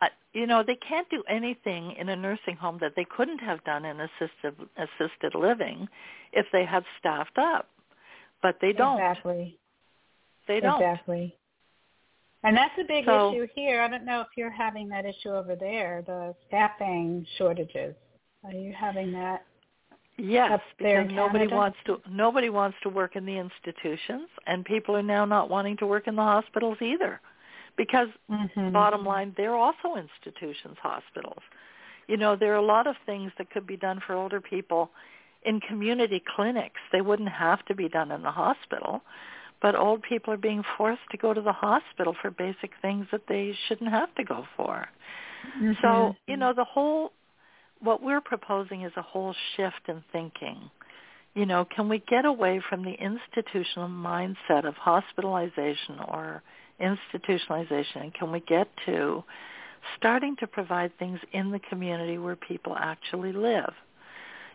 [0.00, 3.62] Uh, you know, they can't do anything in a nursing home that they couldn't have
[3.64, 5.88] done in assisted assisted living
[6.32, 7.70] if they had staffed up,
[8.42, 8.98] but they don't.
[8.98, 9.58] Exactly.
[10.48, 10.80] They don't.
[10.82, 11.36] Exactly.
[12.44, 13.82] And that's a big So- issue here.
[13.82, 17.94] I don't know if you're having that issue over there, the staffing shortages.
[18.44, 19.44] Are you having that?
[20.18, 25.02] Yes, because nobody wants to nobody wants to work in the institutions, and people are
[25.02, 27.20] now not wanting to work in the hospitals either,
[27.76, 28.72] because mm-hmm.
[28.72, 31.42] bottom line, they're also institutions, hospitals.
[32.08, 34.90] You know, there are a lot of things that could be done for older people
[35.44, 36.80] in community clinics.
[36.92, 39.02] They wouldn't have to be done in the hospital,
[39.62, 43.22] but old people are being forced to go to the hospital for basic things that
[43.28, 44.88] they shouldn't have to go for.
[45.56, 45.72] Mm-hmm.
[45.80, 47.12] So, you know, the whole
[47.80, 50.70] what we're proposing is a whole shift in thinking.
[51.34, 56.42] You know, can we get away from the institutional mindset of hospitalization or
[56.80, 59.24] institutionalization and can we get to
[59.96, 63.72] starting to provide things in the community where people actually live?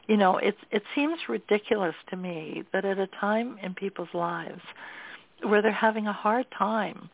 [0.08, 4.62] You know, it it seems ridiculous to me that at a time in people's lives
[5.44, 7.10] where they're having a hard time,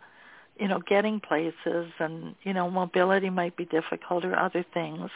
[0.58, 5.10] you know, getting places and, you know, mobility might be difficult or other things,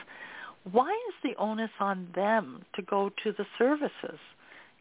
[0.72, 4.20] why is the onus on them to go to the services?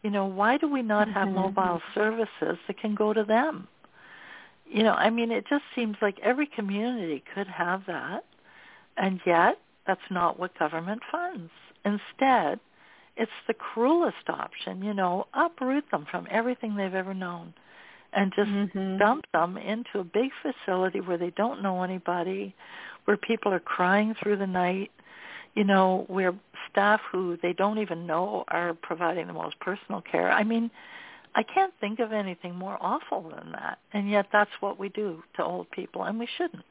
[0.03, 1.55] You know, why do we not have mm-hmm.
[1.55, 3.67] mobile services that can go to them?
[4.69, 8.25] You know, I mean, it just seems like every community could have that,
[8.97, 11.51] and yet that's not what government funds.
[11.85, 12.59] Instead,
[13.17, 17.53] it's the cruelest option, you know, uproot them from everything they've ever known
[18.13, 18.97] and just mm-hmm.
[18.97, 22.55] dump them into a big facility where they don't know anybody,
[23.05, 24.91] where people are crying through the night,
[25.55, 26.33] you know, where
[26.69, 30.31] staff who they don't even know are providing the most personal care.
[30.31, 30.69] I mean,
[31.35, 33.79] I can't think of anything more awful than that.
[33.93, 36.65] And yet that's what we do to old people and we shouldn't.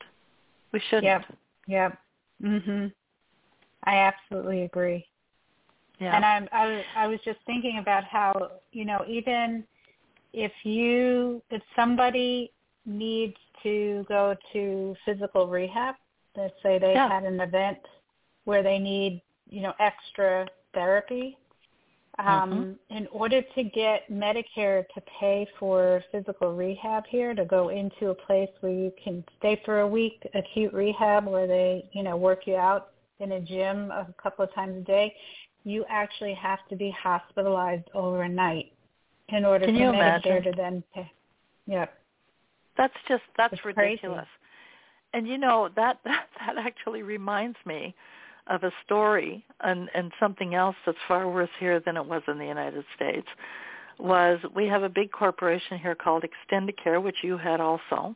[0.73, 1.05] We shouldn't.
[1.05, 1.25] Yep.
[1.69, 1.99] Yep.
[2.43, 2.93] Mhm.
[3.85, 5.07] I absolutely agree.
[5.99, 6.15] Yeah.
[6.15, 9.65] And I'm I, I was just thinking about how, you know, even
[10.33, 12.53] if you if somebody
[12.85, 15.95] needs to go to physical rehab,
[16.37, 17.09] let's say they yeah.
[17.09, 17.79] had an event
[18.45, 21.37] where they need, you know, extra therapy.
[22.19, 22.97] Um, mm-hmm.
[22.97, 28.15] In order to get Medicare to pay for physical rehab here, to go into a
[28.15, 32.47] place where you can stay for a week, acute rehab, where they, you know, work
[32.47, 35.15] you out in a gym a couple of times a day,
[35.67, 38.73] you actually have to be hospitalized overnight
[39.31, 40.43] in order can for Medicare imagine?
[40.45, 41.11] to then pay.
[41.67, 41.93] Yep.
[42.79, 44.19] That's just that's it's ridiculous.
[44.19, 44.29] Crazy.
[45.15, 47.95] And you know that that that actually reminds me
[48.47, 52.39] of a story and, and something else that's far worse here than it was in
[52.39, 53.27] the United States
[53.99, 58.15] was we have a big corporation here called Extendicare, which you had also,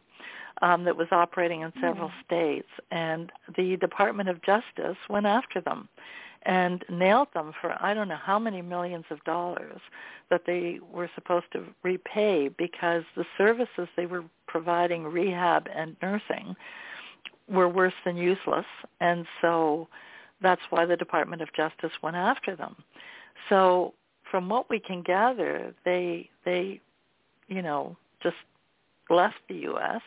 [0.63, 2.25] um, that was operating in several mm.
[2.25, 5.89] states, and the Department of Justice went after them
[6.43, 9.81] and nailed them for I don't know how many millions of dollars
[10.31, 16.57] that they were supposed to repay because the services they were providing, rehab and nursing,
[17.49, 18.67] were worse than useless,
[19.01, 19.89] and so
[20.41, 22.77] that's why the Department of Justice went after them.
[23.49, 23.93] So
[24.31, 26.81] from what we can gather, they they
[27.49, 28.37] you know just
[29.11, 30.01] left the U.S.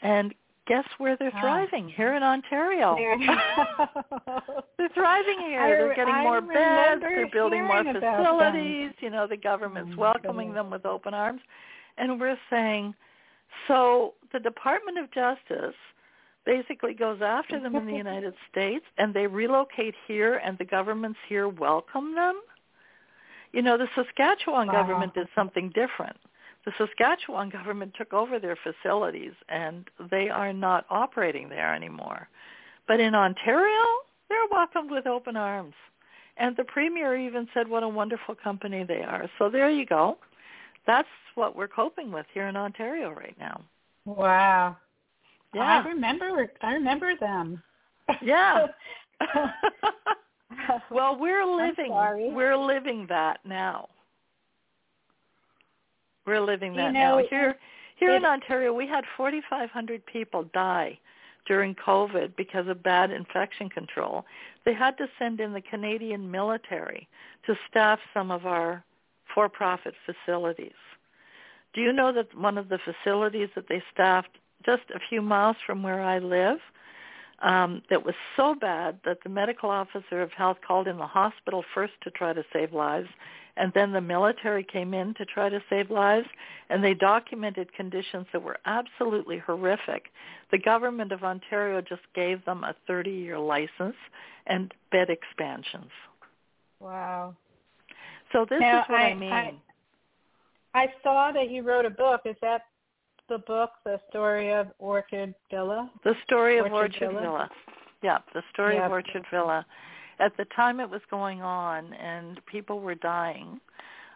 [0.00, 0.34] and
[0.66, 1.88] guess where they're thriving?
[1.88, 2.96] Here in Ontario.
[4.78, 5.60] they're thriving here.
[5.60, 7.00] I, they're getting I more beds.
[7.00, 8.90] They're building more facilities.
[9.00, 10.64] You know, the government's oh, welcoming goodness.
[10.64, 11.40] them with open arms.
[11.98, 12.94] And we're saying,
[13.68, 15.74] so the Department of Justice
[16.44, 21.18] basically goes after them in the United States and they relocate here and the governments
[21.28, 22.40] here welcome them.
[23.52, 24.72] You know, the Saskatchewan wow.
[24.72, 26.16] government did something different.
[26.66, 32.28] The Saskatchewan government took over their facilities and they are not operating there anymore.
[32.88, 33.84] But in Ontario,
[34.28, 35.74] they're welcomed with open arms.
[36.36, 39.30] And the premier even said what a wonderful company they are.
[39.38, 40.18] So there you go.
[40.88, 43.62] That's what we're coping with here in Ontario right now.
[44.04, 44.76] Wow.
[45.54, 45.62] Yeah.
[45.62, 47.62] I remember I remember them.
[48.20, 48.66] Yeah.
[50.90, 51.92] well, we're living
[52.34, 53.88] we're living that now.
[56.26, 57.26] We're living that you know, now.
[57.28, 57.56] Here
[57.96, 60.98] here it, in Ontario, we had 4500 people die
[61.46, 64.24] during COVID because of bad infection control.
[64.64, 67.08] They had to send in the Canadian military
[67.46, 68.84] to staff some of our
[69.34, 70.72] for-profit facilities.
[71.72, 75.56] Do you know that one of the facilities that they staffed just a few miles
[75.66, 76.58] from where I live
[77.42, 81.64] um, that was so bad that the medical officer of health called in the hospital
[81.74, 83.08] first to try to save lives,
[83.56, 86.26] and then the military came in to try to save lives,
[86.70, 90.06] and they documented conditions that were absolutely horrific.
[90.50, 93.96] The government of Ontario just gave them a 30-year license
[94.46, 95.90] and bed expansions.
[96.80, 97.34] Wow.
[98.32, 99.32] So this now, is what I, I mean.
[99.32, 99.54] I,
[100.74, 102.22] I saw that you wrote a book.
[102.26, 102.62] Is that
[103.28, 105.90] the book, The Story of Orchid Villa?
[106.04, 107.20] The Story of Orchard Orchard Villa?
[107.20, 107.50] Villa.
[108.02, 108.84] Yeah, The Story Yep.
[108.86, 109.66] of Orchard Villa.
[110.18, 113.60] at the time it was going on and people were dying,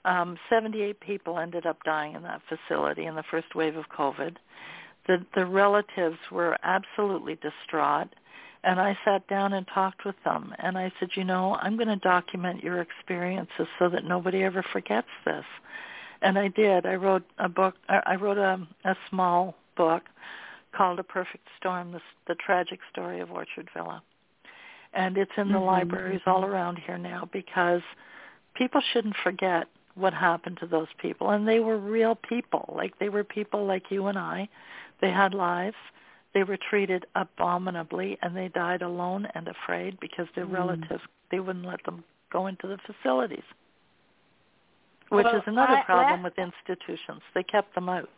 [0.07, 4.37] um, 78 people ended up dying in that facility in the first wave of COVID.
[5.07, 8.09] The the relatives were absolutely distraught.
[8.63, 11.89] And I sat down and talked with them and I said, you know, I'm going
[11.89, 15.45] to document your experiences so that nobody ever forgets this.
[16.23, 16.87] And I did.
[16.87, 17.75] I wrote a book.
[17.89, 20.03] I wrote a, a small book
[20.77, 24.03] called A Perfect Storm, the, the tragic story of Orchard Villa.
[24.93, 25.67] And it's in the mm-hmm.
[25.67, 27.83] libraries all around here now because
[28.55, 31.31] people shouldn't forget what happened to those people.
[31.31, 32.73] And they were real people.
[32.77, 34.49] Like they were people like you and I.
[35.01, 35.77] They had lives.
[36.35, 40.53] They were treated abominably and they died alone and afraid because their mm.
[40.53, 43.43] relatives, they wouldn't let them go into the facilities.
[45.11, 47.21] Which well, is another I, problem with institutions.
[47.35, 48.09] They kept them out.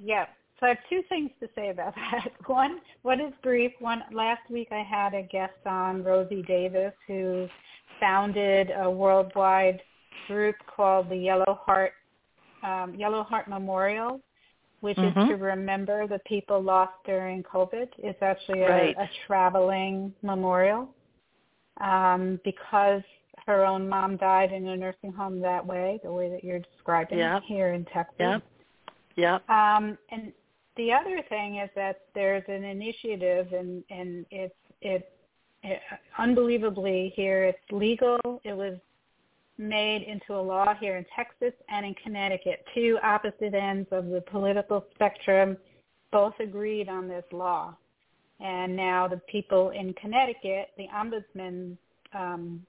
[0.00, 0.26] Yeah.
[0.60, 2.28] So I have two things to say about that.
[2.46, 3.72] One, what is grief?
[3.80, 7.48] One, last week I had a guest on, Rosie Davis, who
[8.00, 9.80] founded a worldwide
[10.28, 11.92] group called the Yellow Heart
[12.62, 14.20] um, Yellow Heart Memorial,
[14.80, 15.20] which mm-hmm.
[15.20, 17.88] is to remember the people lost during COVID.
[17.98, 18.96] It's actually a, right.
[18.98, 20.88] a traveling memorial
[21.80, 23.02] um, because
[23.46, 27.18] her own mom died in a nursing home that way, the way that you're describing
[27.18, 27.42] yep.
[27.46, 28.14] here in Texas.
[28.18, 28.42] Yep.
[29.16, 29.48] Yep.
[29.48, 30.32] Um, and
[30.76, 35.12] the other thing is that there's an initiative, and and it's it,
[35.62, 35.80] it
[36.18, 37.44] unbelievably here.
[37.44, 38.18] It's legal.
[38.44, 38.76] It was
[39.56, 44.20] made into a law here in Texas and in Connecticut, two opposite ends of the
[44.20, 45.56] political spectrum,
[46.10, 47.76] both agreed on this law.
[48.40, 51.76] And now the people in Connecticut, the ombudsman
[52.12, 52.66] um,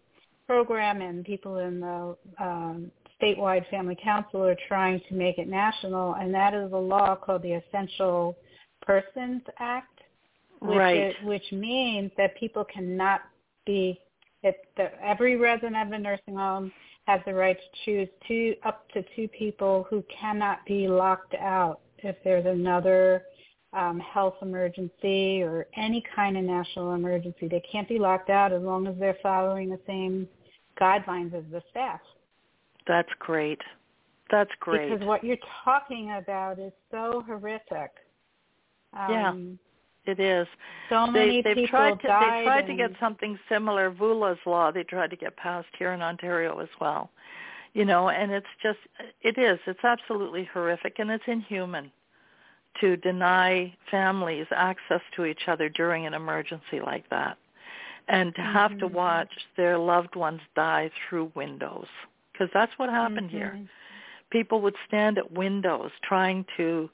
[0.47, 2.91] program and people in the um,
[3.21, 7.41] statewide family council are trying to make it national, and that is a law called
[7.41, 8.37] the Essential
[8.81, 9.99] Persons Act,
[10.59, 10.97] which, right.
[10.97, 13.21] is, which means that people cannot
[13.65, 13.99] be
[14.45, 16.71] it, the, every resident of a nursing home
[17.07, 21.79] has the right to choose two up to two people who cannot be locked out
[21.99, 23.23] if there's another
[23.73, 27.47] um, health emergency or any kind of national emergency.
[27.47, 30.27] They can't be locked out as long as they're following the same
[30.79, 31.99] guidelines as the staff.
[32.87, 33.61] That's great.
[34.31, 34.89] That's great.
[34.89, 37.91] Because what you're talking about is so horrific.
[38.93, 39.33] Um, yeah.
[40.11, 40.47] It is.
[40.89, 44.71] So many they, they've tried to they tried to get something similar, Voula's law.
[44.71, 47.09] They tried to get passed here in Ontario as well.
[47.73, 48.77] You know, and it's just
[49.23, 49.59] it is.
[49.65, 51.91] It's absolutely horrific and it's inhuman
[52.81, 57.37] to deny families access to each other during an emergency like that
[58.07, 58.79] and to have mm-hmm.
[58.81, 61.87] to watch their loved ones die through windows
[62.31, 63.37] because that's what happened mm-hmm.
[63.37, 63.67] here
[64.35, 66.89] people would stand at windows trying to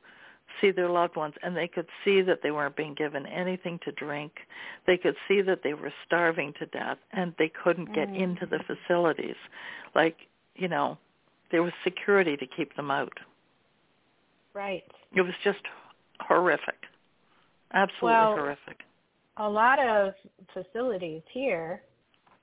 [0.60, 3.92] see their loved ones and they could see that they weren't being given anything to
[3.94, 4.32] drink.
[4.86, 8.22] They could see that they were starving to death and they couldn't get mm.
[8.22, 9.38] into the facilities.
[9.96, 10.18] Like,
[10.56, 10.98] you know,
[11.52, 13.18] there was security to keep them out.
[14.54, 14.84] Right.
[15.16, 15.62] It was just
[16.20, 16.84] horrific.
[17.74, 18.82] Absolutely well, horrific.
[19.42, 20.14] A lot of
[20.54, 21.82] facilities here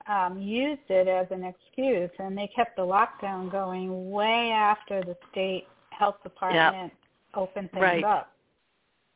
[0.07, 5.15] um, used it as an excuse, and they kept the lockdown going way after the
[5.31, 6.91] state health department
[7.35, 8.03] opened things right.
[8.03, 8.33] up.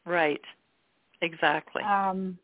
[0.05, 0.41] Right.
[1.21, 1.81] Exactly.
[1.83, 2.37] Um,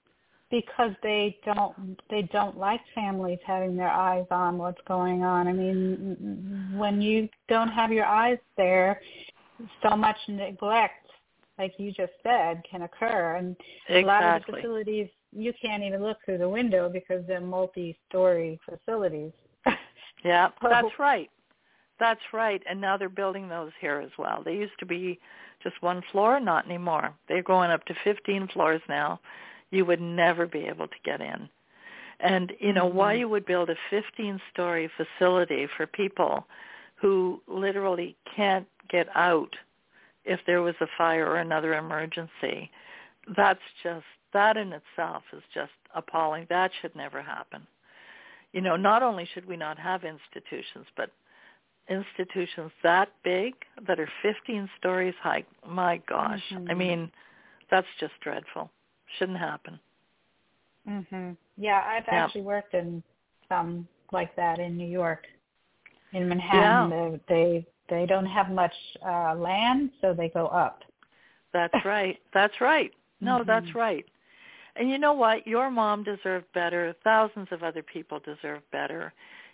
[0.52, 5.48] because they don't they don't like families having their eyes on what's going on.
[5.48, 9.00] I mean, when you don't have your eyes there,
[9.84, 11.08] so much neglect,
[11.60, 13.36] like you just said, can occur.
[13.36, 13.56] And
[13.88, 14.02] exactly.
[14.02, 18.59] a lot of the facilities you can't even look through the window because they're multi-story
[18.65, 19.32] facilities.
[20.25, 21.30] yeah, that's right.
[21.99, 22.61] That's right.
[22.69, 24.41] And now they're building those here as well.
[24.43, 25.19] They used to be
[25.61, 26.39] just one floor?
[26.39, 27.13] Not anymore.
[27.27, 29.19] They're going up to 15 floors now.
[29.71, 31.49] You would never be able to get in.
[32.21, 32.97] And, you know, mm-hmm.
[32.97, 36.45] why you would build a 15-story facility for people
[36.95, 39.53] who literally can't get out
[40.25, 42.69] if there was a fire or another emergency,
[43.38, 44.03] that's just,
[44.34, 46.45] that in itself is just appalling.
[46.49, 47.65] That should never happen.
[48.53, 51.11] You know, not only should we not have institutions, but
[51.89, 53.53] institutions that big
[53.88, 55.43] that are 15 stories high.
[55.67, 56.41] My gosh.
[56.53, 56.69] Mm-hmm.
[56.69, 57.11] I mean,
[57.71, 58.69] that's just dreadful.
[59.17, 59.80] Shouldn't happen.
[60.88, 61.36] Mhm.
[61.57, 62.25] Yeah, I've yeah.
[62.25, 63.03] actually worked in
[63.47, 65.25] some like that in New York.
[66.13, 67.17] In Manhattan, yeah.
[67.27, 68.73] they, they they don't have much
[69.05, 70.84] uh land, so they go up.
[71.53, 72.17] That's right.
[72.34, 72.91] That's right.
[73.21, 73.47] No, mm-hmm.
[73.47, 74.05] that's right.
[74.80, 75.45] And you know what?
[75.45, 76.95] Your mom deserved better.
[77.03, 79.13] Thousands of other people deserve better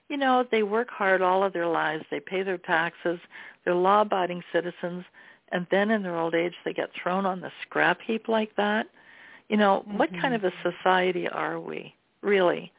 [0.10, 2.06] you know, they work hard all of their lives.
[2.12, 3.20] They pay their taxes.
[3.64, 5.04] They're law-abiding citizens.
[5.52, 8.88] And then in their old age, they get thrown on the scrap heap like that.
[9.50, 9.98] You know, mm-hmm.
[9.98, 12.72] what kind of a society are we, really?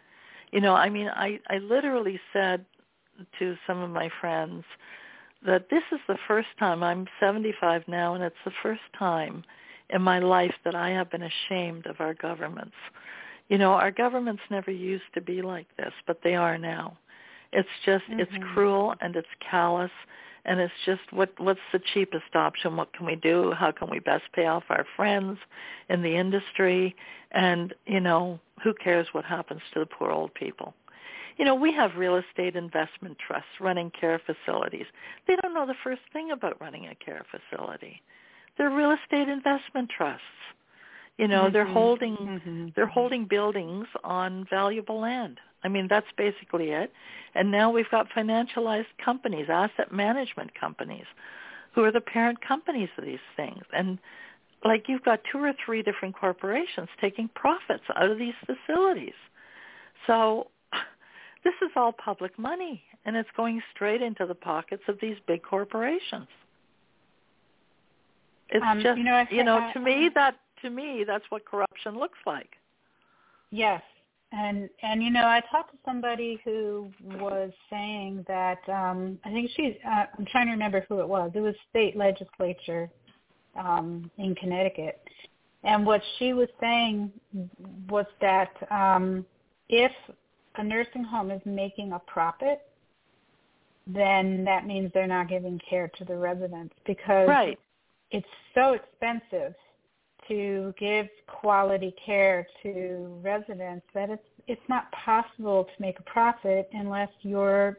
[0.52, 2.64] You know, I mean, I I literally said
[3.38, 4.64] to some of my friends
[5.44, 9.44] that this is the first time I'm 75 now, and it's the first time
[9.90, 12.76] in my life that I have been ashamed of our governments.
[13.48, 16.98] You know, our governments never used to be like this, but they are now.
[17.52, 18.20] It's just mm-hmm.
[18.20, 19.92] it's cruel and it's callous
[20.44, 22.76] and it's just what what's the cheapest option?
[22.76, 23.52] What can we do?
[23.52, 25.38] How can we best pay off our friends
[25.88, 26.94] in the industry?
[27.32, 30.74] And, you know, who cares what happens to the poor old people?
[31.36, 34.86] You know, we have real estate investment trusts running care facilities.
[35.26, 38.00] They don't know the first thing about running a care facility.
[38.58, 40.22] They're real estate investment trusts.
[41.18, 41.52] You know, mm-hmm.
[41.52, 42.66] they're holding mm-hmm.
[42.76, 45.38] they're holding buildings on valuable land.
[45.64, 46.92] I mean, that's basically it.
[47.34, 51.06] And now we've got financialized companies, asset management companies,
[51.74, 53.62] who are the parent companies of these things.
[53.72, 53.98] And
[54.64, 59.14] like you've got two or three different corporations taking profits out of these facilities.
[60.06, 60.48] So
[61.44, 65.42] this is all public money and it's going straight into the pockets of these big
[65.42, 66.28] corporations.
[68.50, 71.98] It's um, just, you know, you know to me that to me that's what corruption
[71.98, 72.50] looks like.
[73.50, 73.82] Yes.
[74.32, 79.50] And and you know, I talked to somebody who was saying that um I think
[79.56, 81.30] she's uh, I'm trying to remember who it was.
[81.34, 82.90] It was state legislature
[83.58, 85.00] um in Connecticut.
[85.64, 87.10] And what she was saying
[87.88, 89.24] was that um
[89.68, 89.92] if
[90.56, 92.62] a nursing home is making a profit,
[93.86, 97.58] then that means they're not giving care to the residents because right
[98.10, 99.54] it's so expensive
[100.28, 106.68] to give quality care to residents that it's it's not possible to make a profit
[106.72, 107.78] unless you're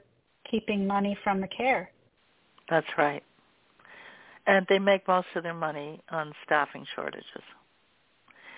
[0.50, 1.90] keeping money from the care.
[2.70, 3.24] That's right.
[4.46, 7.44] And they make most of their money on staffing shortages.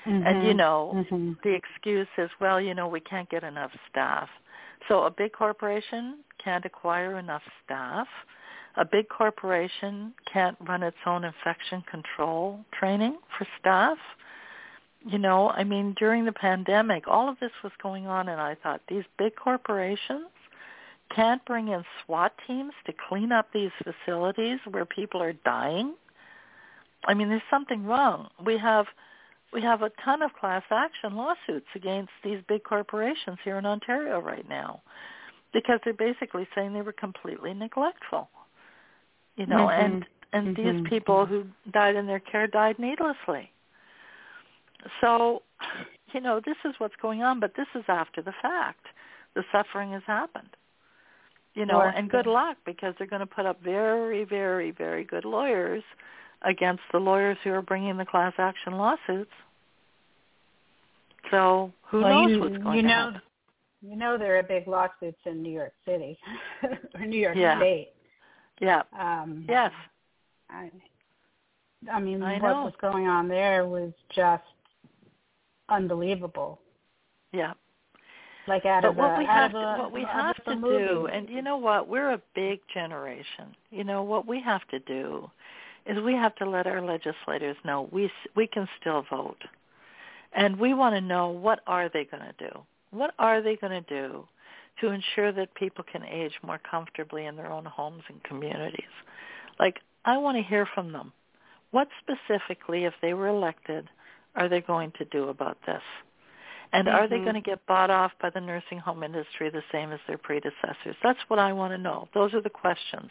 [0.08, 0.26] Mm-hmm.
[0.26, 1.34] And you know, mm-hmm.
[1.44, 4.30] the excuse is, well, you know, we can't get enough staff.
[4.88, 8.08] So a big corporation can't acquire enough staff
[8.76, 13.98] a big corporation can't run its own infection control training for staff.
[15.06, 18.56] You know, I mean, during the pandemic, all of this was going on, and I
[18.56, 20.28] thought these big corporations
[21.16, 25.96] can't bring in SWAT teams to clean up these facilities where people are dying.
[27.06, 28.30] I mean, there's something wrong.
[28.46, 28.86] We have
[29.52, 34.20] we have a ton of class action lawsuits against these big corporations here in Ontario
[34.20, 34.84] right now
[35.54, 38.30] because they're basically saying they were completely neglectful
[39.40, 39.86] you know, mm-hmm.
[39.86, 40.84] and and mm-hmm.
[40.84, 43.50] these people who died in their care died needlessly.
[45.02, 45.42] So,
[46.14, 48.86] you know, this is what's going on, but this is after the fact.
[49.36, 50.50] The suffering has happened.
[51.56, 51.90] You know, sure.
[51.90, 55.84] and good luck because they're going to put up very, very, very good lawyers
[56.44, 59.32] against the lawyers who are bringing the class action lawsuits.
[61.32, 63.22] So who well, knows you, what's going you to happen?
[63.82, 66.18] You know there are big lawsuits in New York City
[66.94, 67.58] or New York yeah.
[67.58, 67.90] State.
[68.60, 68.84] Yeah.
[68.97, 69.72] Um, yes.
[70.49, 70.72] I,
[71.91, 74.43] I mean, I what was going on there was just
[75.70, 76.60] unbelievable.
[77.32, 77.53] Yeah.
[78.47, 80.86] Like out but of what the, we have to, what we have to movie.
[80.86, 83.55] do, and you know what, we're a big generation.
[83.70, 85.30] You know what we have to do
[85.86, 89.38] is we have to let our legislators know we we can still vote,
[90.34, 92.60] and we want to know what are they going to do?
[92.89, 94.28] What are they going to do
[94.82, 98.84] to ensure that people can age more comfortably in their own homes and communities.
[99.60, 101.12] Like, I want to hear from them.
[101.72, 103.90] What specifically, if they were elected,
[104.36, 105.82] are they going to do about this?
[106.72, 106.96] And mm-hmm.
[106.96, 107.26] are they mm-hmm.
[107.26, 110.96] going to get bought off by the nursing home industry the same as their predecessors?
[111.04, 112.08] That's what I want to know.
[112.14, 113.10] Those are the questions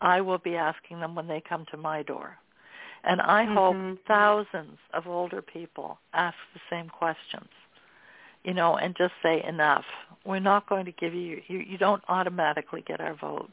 [0.00, 2.38] I will be asking them when they come to my door.
[3.04, 3.54] And I mm-hmm.
[3.54, 7.48] hope thousands of older people ask the same questions
[8.44, 9.84] you know, and just say enough.
[10.24, 13.50] We're not going to give you, you, you don't automatically get our vote.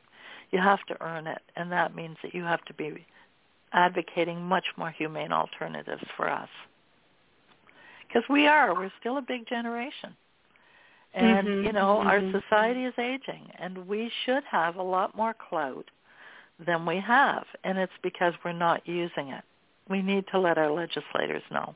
[0.52, 3.06] You have to earn it, and that means that you have to be
[3.72, 6.50] advocating much more humane alternatives for us.
[8.08, 10.16] Because we are, we're still a big generation.
[11.14, 12.08] And, mm-hmm, you know, mm-hmm.
[12.08, 15.86] our society is aging, and we should have a lot more clout
[16.66, 19.44] than we have, and it's because we're not using it.
[19.90, 21.76] We need to let our legislators know.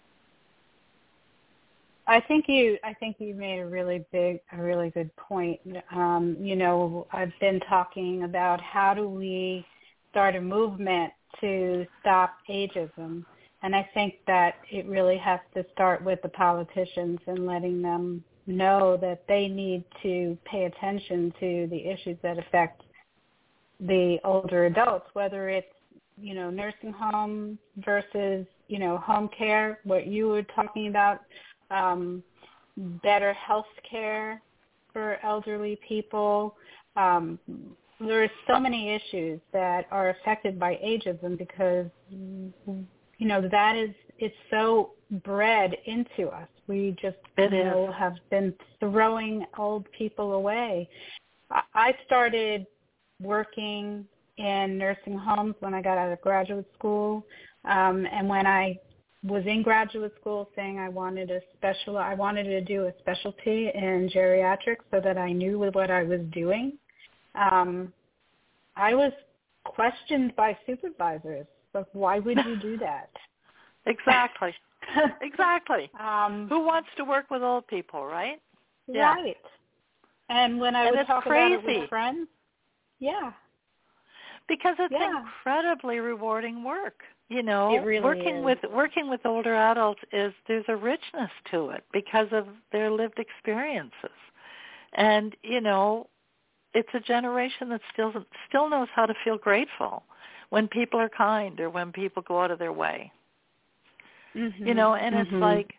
[2.06, 5.60] I think you I think you made a really big a really good point.
[5.92, 9.66] Um, you know, I've been talking about how do we
[10.12, 13.26] start a movement to stop ageism.
[13.64, 18.24] And I think that it really has to start with the politicians and letting them
[18.46, 22.82] know that they need to pay attention to the issues that affect
[23.80, 25.74] the older adults, whether it's,
[26.18, 31.22] you know, nursing home versus, you know, home care, what you were talking about
[31.72, 32.24] um,
[32.78, 34.42] better health care
[34.92, 36.56] for elderly people.
[36.96, 37.40] Um,
[38.00, 43.92] there are so many issues that are affected by ageism because you know that is
[44.20, 44.92] it's so
[45.24, 46.48] bred into us.
[46.68, 47.66] We just it you is.
[47.66, 50.90] know have been throwing old people away.
[51.74, 52.66] I started
[53.22, 54.06] working
[54.38, 57.26] in nursing homes when I got out of graduate school,
[57.66, 58.80] um, and when I
[59.24, 63.72] was in graduate school saying I wanted a special I wanted to do a specialty
[63.74, 66.74] in geriatrics so that I knew what I was doing.
[67.36, 67.94] Um,
[68.76, 69.14] I was
[69.64, 71.48] questioned by supervisors.
[71.74, 73.10] Like, why would you do that?
[73.86, 74.54] exactly.
[75.22, 75.90] exactly.
[76.00, 78.42] Um, Who wants to work with old people, right?
[78.88, 79.14] Yeah.
[79.14, 79.38] Right.
[80.30, 81.56] And when I and would talk crazy.
[81.56, 82.28] about it with friends,
[83.00, 83.32] yeah.
[84.48, 85.22] Because it's yeah.
[85.22, 87.02] incredibly rewarding work.
[87.30, 88.46] You know, really working is.
[88.46, 93.18] with working with older adults is there's a richness to it because of their lived
[93.18, 94.12] experiences.
[94.94, 96.08] And, you know,
[96.74, 98.14] it's a generation that still
[98.48, 100.04] still knows how to feel grateful
[100.50, 103.12] when people are kind or when people go out of their way.
[104.36, 104.68] Mm-hmm.
[104.68, 105.36] You know, and mm-hmm.
[105.36, 105.74] it's like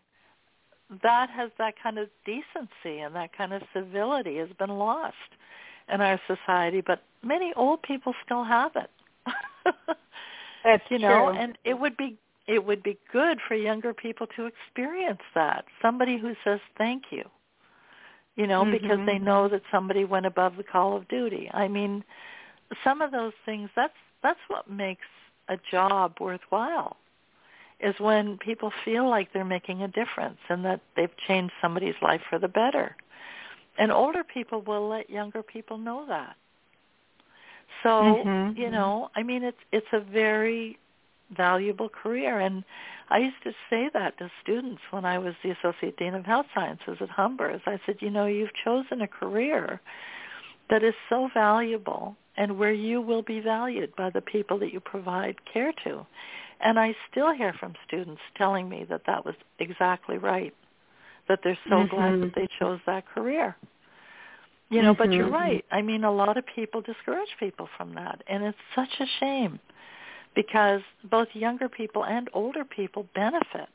[1.03, 5.15] that has that kind of decency and that kind of civility has been lost
[5.93, 8.91] in our society, but many old people still have it.
[10.65, 11.39] That's you know, true.
[11.39, 15.65] and it would be it would be good for younger people to experience that.
[15.81, 17.25] Somebody who says thank you.
[18.37, 18.73] You know, mm-hmm.
[18.73, 21.49] because they know that somebody went above the call of duty.
[21.55, 22.03] I mean,
[22.83, 23.93] some of those things that's
[24.23, 25.07] that's what makes
[25.49, 26.97] a job worthwhile
[27.81, 32.23] is when people feel like they're making a difference and that they've changed somebody's life
[32.31, 32.97] for the better.
[33.77, 36.37] And older people will let younger people know that.
[37.83, 38.61] So, mm-hmm.
[38.61, 40.79] you know, I mean it's it's a very
[41.37, 42.65] valuable career and
[43.11, 46.47] I used to say that to students when I was the associate dean of health
[46.55, 47.61] sciences at Humbers.
[47.67, 49.81] I said, you know, you've chosen a career
[50.71, 54.81] that is so valuable and where you will be valued by the people that you
[54.81, 56.07] provide care to.
[56.61, 60.55] And I still hear from students telling me that that was exactly right,
[61.29, 61.95] that they're so mm-hmm.
[61.95, 63.57] glad that they chose that career.
[64.71, 65.03] You know, mm-hmm.
[65.03, 65.65] but you're right.
[65.71, 69.61] I mean, a lot of people discourage people from that, and it's such a shame
[70.35, 73.69] because both younger people and older people benefit,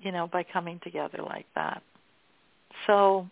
[0.00, 1.82] you know, by coming together like that.
[2.86, 3.28] So,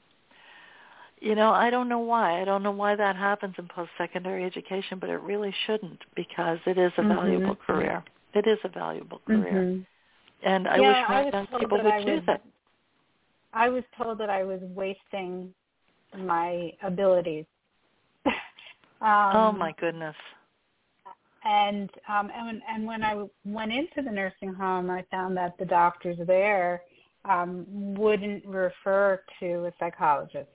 [1.20, 2.40] you know, I don't know why.
[2.40, 6.78] I don't know why that happens in post-secondary education, but it really shouldn't because it
[6.78, 7.72] is a valuable mm-hmm.
[7.72, 8.04] career.
[8.32, 9.52] It is a valuable career.
[9.52, 10.48] Mm-hmm.
[10.48, 12.40] And I yeah, wish more young people would choose it.
[13.52, 15.52] I was told that I was wasting
[16.18, 17.44] my abilities.
[18.26, 18.32] um,
[19.02, 20.16] oh my goodness.
[21.44, 25.64] And um and and when I went into the nursing home, I found that the
[25.64, 26.82] doctors there
[27.24, 30.48] um wouldn't refer to a psychologist.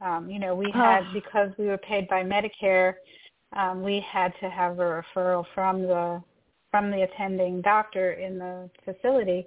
[0.00, 1.12] Um, you know, we had Oh.
[1.12, 2.94] because we were paid by Medicare,
[3.52, 6.22] um, we had to have a referral from the
[6.70, 9.44] from the attending doctor in the facility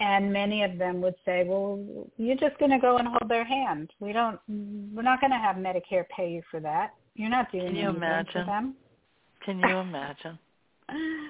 [0.00, 1.78] and many of them would say, "Well,
[2.16, 3.90] you're just going to go and hold their hand.
[4.00, 4.40] We don't.
[4.48, 6.94] We're not going to have Medicare pay you for that.
[7.14, 8.32] You're not doing Can you anything imagine?
[8.32, 8.74] for them."
[9.44, 10.38] Can you imagine?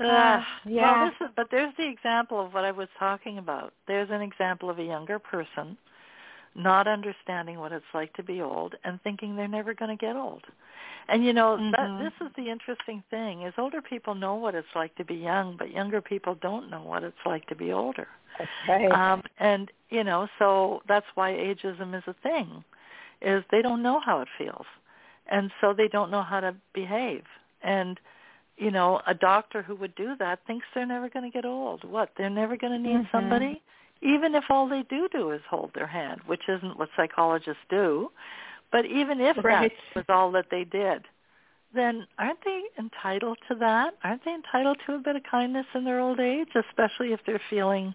[0.00, 1.02] Uh, yeah.
[1.02, 3.74] Well, this is, but there's the example of what I was talking about.
[3.86, 5.76] There's an example of a younger person
[6.54, 10.16] not understanding what it's like to be old and thinking they're never going to get
[10.16, 10.42] old.
[11.08, 11.72] And you know, Mhm.
[11.72, 15.14] that this is the interesting thing is older people know what it's like to be
[15.14, 18.08] young, but younger people don't know what it's like to be older.
[18.38, 18.92] That's right.
[18.92, 22.64] Um and you know, so that's why ageism is a thing
[23.20, 24.66] is they don't know how it feels.
[25.26, 27.24] And so they don't know how to behave.
[27.62, 27.98] And
[28.56, 31.82] you know, a doctor who would do that thinks they're never going to get old.
[31.82, 32.10] What?
[32.16, 33.12] They're never going to need Mhm.
[33.12, 33.62] somebody
[34.02, 38.10] even if all they do do is hold their hand, which isn't what psychologists do.
[38.72, 39.72] But even if Right.
[39.94, 41.06] that was all that they did,
[41.74, 43.94] then aren't they entitled to that?
[44.02, 47.40] Aren't they entitled to a bit of kindness in their old age, especially if they're
[47.50, 47.94] feeling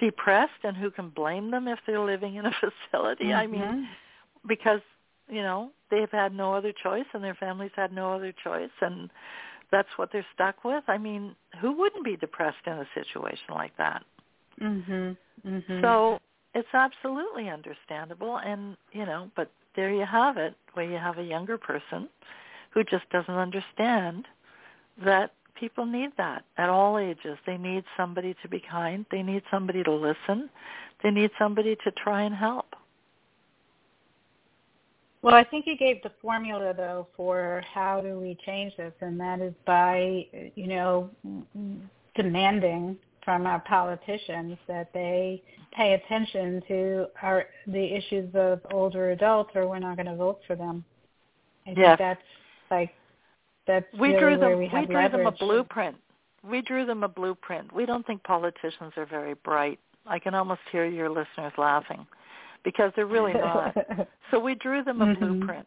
[0.00, 2.50] depressed and who can blame them if they're living in a
[2.90, 3.32] facility?
[3.32, 3.88] I mean, Mhm.
[4.46, 4.80] because,
[5.28, 9.10] you know, they've had no other choice and their families had no other choice and
[9.70, 10.84] that's what they're stuck with.
[10.88, 14.04] I mean, who wouldn't be depressed in a situation like that?
[14.60, 15.16] Mhm.
[15.44, 15.80] Mhm.
[15.80, 16.20] So
[16.54, 21.22] it's absolutely understandable and, you know, but there you have it, where you have a
[21.22, 22.08] younger person
[22.70, 24.26] who just doesn't understand
[24.98, 27.38] that people need that at all ages.
[27.46, 29.04] They need somebody to be kind.
[29.10, 30.50] They need somebody to listen.
[31.02, 32.74] They need somebody to try and help.
[35.22, 39.18] Well, I think you gave the formula though for how do we change this, and
[39.18, 41.10] that is by you know
[42.14, 42.96] demanding
[43.26, 49.68] from our politicians that they pay attention to our the issues of older adults, or
[49.68, 50.82] we're not going to vote for them.
[51.66, 51.98] I Yes.
[51.98, 52.22] think that's
[52.70, 52.94] like
[53.66, 55.96] that's we really drew them we have drew them a blueprint
[56.48, 60.60] we drew them a blueprint we don't think politicians are very bright i can almost
[60.70, 62.06] hear your listeners laughing
[62.64, 63.74] because they're really not
[64.30, 65.18] so we drew them a Mhm.
[65.18, 65.66] blueprint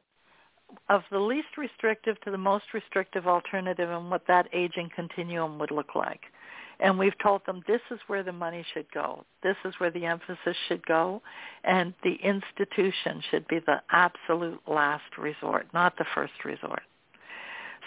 [0.87, 5.71] of the least restrictive to the most restrictive alternative and what that aging continuum would
[5.71, 6.21] look like
[6.81, 10.05] and we've told them this is where the money should go this is where the
[10.05, 11.21] emphasis should go
[11.63, 16.83] and the institution should be the absolute last resort not the first resort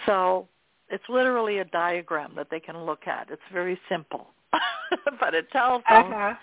[0.05, 0.47] so
[0.89, 3.29] it's literally a diagram that they can look at.
[3.31, 4.27] It's very simple.
[5.19, 6.33] but it tells them uh-huh.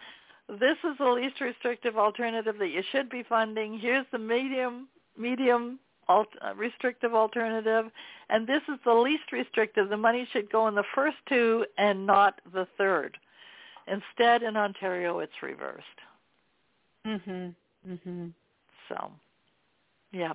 [0.48, 3.78] this is the least restrictive alternative that you should be funding.
[3.78, 5.78] Here's the medium medium
[6.10, 7.86] alt, uh, restrictive alternative
[8.28, 9.88] and this is the least restrictive.
[9.88, 13.16] The money should go in the first two and not the third.
[13.86, 16.00] Instead in Ontario it's reversed.
[17.06, 17.54] Mhm.
[17.86, 18.32] Mhm.
[18.88, 19.12] So
[20.12, 20.34] yeah.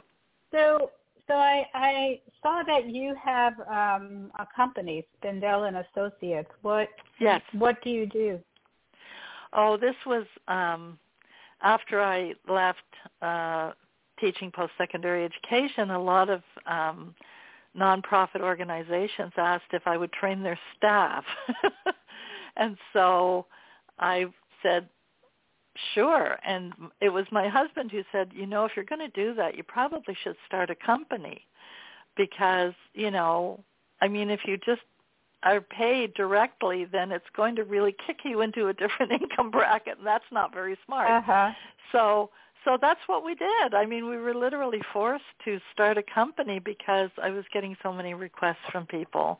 [0.51, 0.91] So
[1.27, 6.51] so I I saw that you have um a company, Spindel and Associates.
[6.61, 7.41] What Yes.
[7.53, 8.39] what do you do?
[9.53, 10.99] Oh, this was um,
[11.61, 12.89] after I left
[13.21, 13.71] uh,
[14.19, 15.91] teaching post-secondary education.
[15.91, 17.15] A lot of um,
[17.77, 21.23] nonprofit organizations asked if I would train their staff,
[22.57, 23.45] and so
[23.99, 24.25] I
[24.63, 24.89] said,
[25.93, 29.33] "Sure." And it was my husband who said, "You know, if you're going to do
[29.35, 31.41] that, you probably should start a company,
[32.15, 33.63] because you know,
[34.01, 34.81] I mean, if you just
[35.45, 39.97] are paid directly, then it's going to really kick you into a different income bracket,
[39.99, 41.09] and that's not very smart.
[41.09, 41.51] Uh-huh.
[41.91, 42.31] So,
[42.65, 43.73] so that's what we did.
[43.73, 47.93] I mean, we were literally forced to start a company because I was getting so
[47.93, 49.39] many requests from people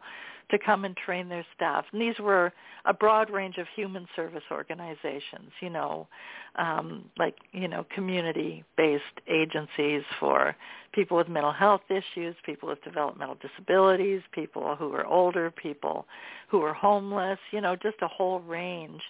[0.51, 1.85] to come and train their staff.
[1.91, 2.53] And these were
[2.85, 6.07] a broad range of human service organizations, you know,
[6.55, 10.55] um, like, you know, community-based agencies for
[10.93, 16.05] people with mental health issues, people with developmental disabilities, people who are older, people
[16.47, 19.01] who are homeless, you know, just a whole range.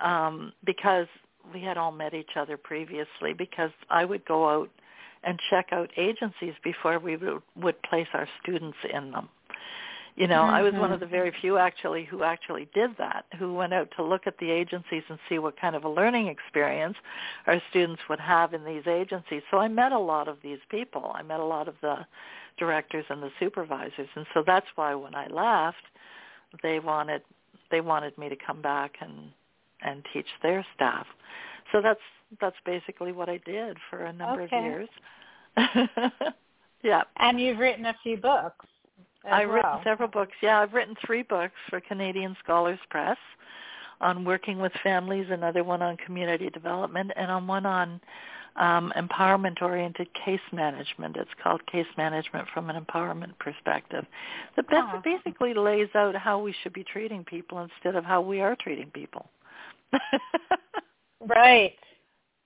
[0.00, 1.06] Um, because
[1.52, 4.70] we had all met each other previously because I would go out
[5.24, 9.28] and check out agencies before we would, would place our students in them.
[10.14, 11.14] You know, I was one of the mm-hmm.
[11.14, 15.02] very few actually who actually did that, who went out to look at the agencies
[15.08, 16.96] and see what kind of a learning experience
[17.46, 19.42] our students would have in these agencies.
[19.50, 21.12] So I met a lot of these people.
[21.14, 22.04] I met a lot of the
[22.58, 24.08] directors and the supervisors.
[24.14, 25.82] And so that's why when I left,
[26.62, 27.22] they wanted
[27.70, 29.32] they wanted me to come back and
[29.84, 31.06] and teach their staff.
[31.72, 32.00] So that's
[32.40, 34.58] that's basically what I did for a number Okay.
[34.58, 34.88] of years.
[36.82, 37.02] yeah.
[37.16, 38.66] And you've written a few books.
[39.24, 40.32] as I've written several books.
[40.42, 43.18] Yeah, I've written three books for Canadian Scholars Press
[44.00, 48.00] on working with families, another one on community development, and on one on
[48.56, 51.16] um, empowerment-oriented case management.
[51.16, 54.04] It's called Case Management from an Empowerment Perspective.
[54.56, 55.00] That Oh.
[55.04, 58.90] basically lays out how we should be treating people instead of how we are treating
[58.90, 59.26] people.
[61.20, 61.76] Right.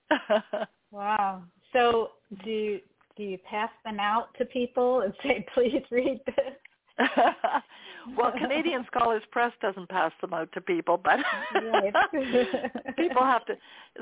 [0.91, 1.43] Wow.
[1.73, 2.11] So
[2.43, 2.79] do you,
[3.17, 7.07] do you pass them out to people and say, please read this?
[8.17, 11.19] well, Canadian Scholars Press doesn't pass them out to people, but
[12.97, 13.55] people have to.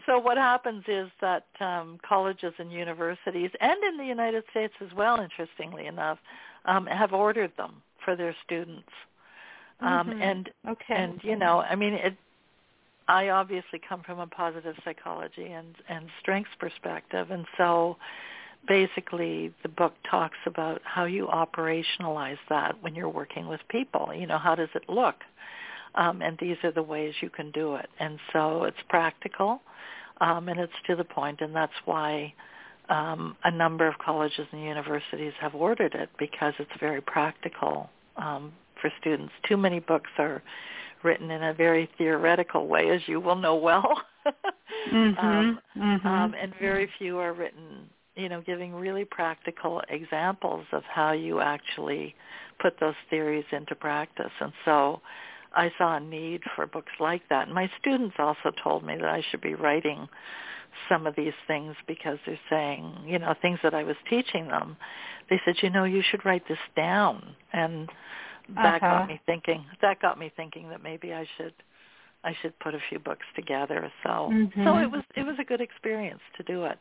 [0.06, 4.94] So what happens is that um, colleges and universities, and in the United States as
[4.96, 6.20] well, interestingly enough,
[6.66, 8.88] um, have ordered them for their students.
[9.82, 10.22] Um, Mhm.
[10.22, 10.96] And Okay.
[10.96, 12.16] and you know, I mean, it.
[13.08, 17.98] I obviously come from a positive psychology and and strengths perspective, and so
[18.68, 24.12] basically the book talks about how you operationalize that when you're working with people.
[24.14, 25.16] You know, how does it look?
[25.96, 27.90] Um, and these are the ways you can do it.
[28.00, 29.62] And so it's practical,
[30.20, 32.34] um, and it's to the point, and that's why
[32.90, 38.52] um, a number of colleges and universities have ordered it because it's very practical um,
[38.82, 39.34] for students.
[39.48, 40.44] Too many books are
[41.06, 44.02] written in a very theoretical way, as you will know well.
[44.92, 45.24] Mhm.
[45.24, 46.06] um, Mhm.
[46.06, 51.40] um, and very few are written, you know, giving really practical examples of how you
[51.40, 52.16] actually
[52.60, 54.32] put those theories into practice.
[54.40, 55.02] And so
[55.54, 57.46] I saw a need for books like that.
[57.46, 60.10] And my students also told me that I should be writing
[60.90, 64.76] some of these things because they're saying, you know, things that I was teaching them.
[65.30, 67.36] They said, you know, you should write this down.
[67.54, 67.90] And
[68.50, 69.00] that Uh-huh.
[69.00, 69.66] got me thinking.
[69.82, 71.54] That got me thinking that maybe I should
[72.24, 73.92] I should put a few books together.
[74.04, 74.84] So so Mhm.
[74.84, 76.80] it was it was a good experience to do it.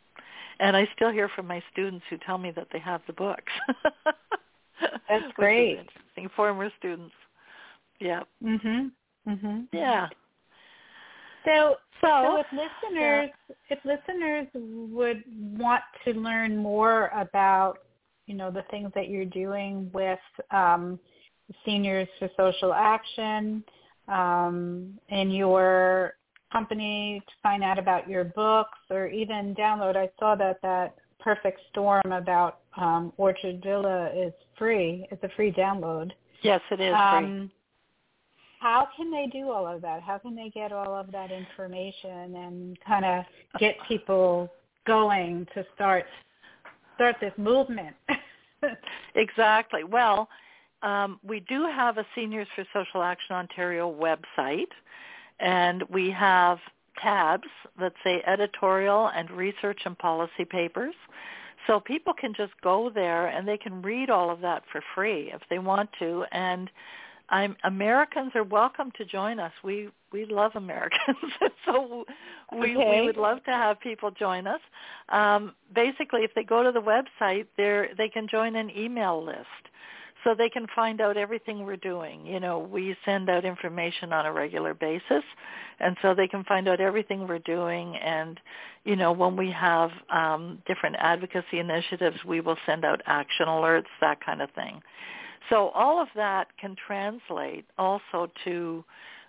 [0.58, 3.52] And I still hear from my students who tell me that they have the books.
[5.08, 5.78] That's great.
[5.80, 6.28] interesting.
[6.30, 7.14] Former students.
[8.00, 8.22] Yeah.
[8.42, 8.92] Mhm.
[9.26, 9.68] Mhm.
[9.72, 10.08] Yeah.
[11.44, 13.30] So, so, so if listeners
[13.68, 15.22] if listeners would
[15.58, 17.80] want to learn more about
[18.26, 20.18] you know the things that you're doing with
[20.50, 20.98] um,
[21.64, 23.64] Seniors for Social Action
[24.08, 26.14] um, in your
[26.52, 29.96] company to find out about your books or even download.
[29.96, 35.06] I saw that that Perfect Storm about um, Orchard Villa is free.
[35.10, 36.12] It's a free download.
[36.42, 37.50] Yes, it is um, free.
[38.60, 40.02] How can they do all of that?
[40.02, 43.24] How can they get all of that information and kind of
[43.58, 44.50] get people
[44.86, 46.04] going to start
[46.94, 47.94] start this movement?
[49.14, 49.84] exactly.
[49.84, 50.28] Well,
[50.84, 54.70] um, we do have a Seniors for Social Action Ontario website,
[55.40, 56.58] and we have
[57.02, 57.48] tabs
[57.80, 60.94] that say editorial and research and policy papers.
[61.66, 65.32] So people can just go there and they can read all of that for free
[65.32, 66.26] if they want to.
[66.30, 66.70] And
[67.30, 69.52] I'm, Americans are welcome to join us.
[69.62, 71.16] We we love Americans,
[71.64, 72.04] so
[72.52, 73.00] we okay.
[73.00, 74.60] we would love to have people join us.
[75.08, 79.64] Um, basically, if they go to the website, they they can join an email list
[80.24, 82.26] so they can find out everything we're doing.
[82.26, 85.22] You know, we send out information on a regular basis,
[85.78, 87.96] and so they can find out everything we're doing.
[87.96, 88.40] And
[88.84, 93.84] you know, when we have um, different advocacy initiatives, we will send out action alerts,
[94.00, 94.80] that kind of thing.
[95.50, 98.84] So all of that can translate also to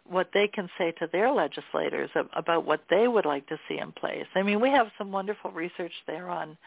[0.07, 3.91] what they can say to their legislators about what they would like to see in
[3.91, 4.27] place.
[4.35, 6.57] I mean, we have some wonderful research there on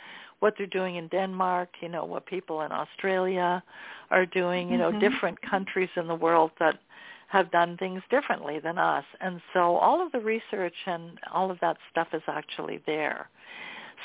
[0.41, 3.63] what they're doing in Denmark, you know, what people in Australia
[4.11, 5.01] are doing, you know, mm-hmm.
[5.01, 6.79] different countries in the world that
[7.29, 9.05] have done things differently than us.
[9.21, 13.29] And so all of the research and all of that stuff is actually there.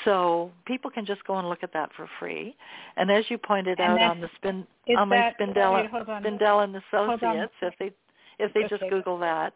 [0.04, 2.54] So people can just go and look at that for free.
[2.96, 4.66] And as you pointed and out on the spin
[4.98, 7.92] on my Spindel wait, Spindel and Associates, if they
[8.38, 9.54] if they just Google that,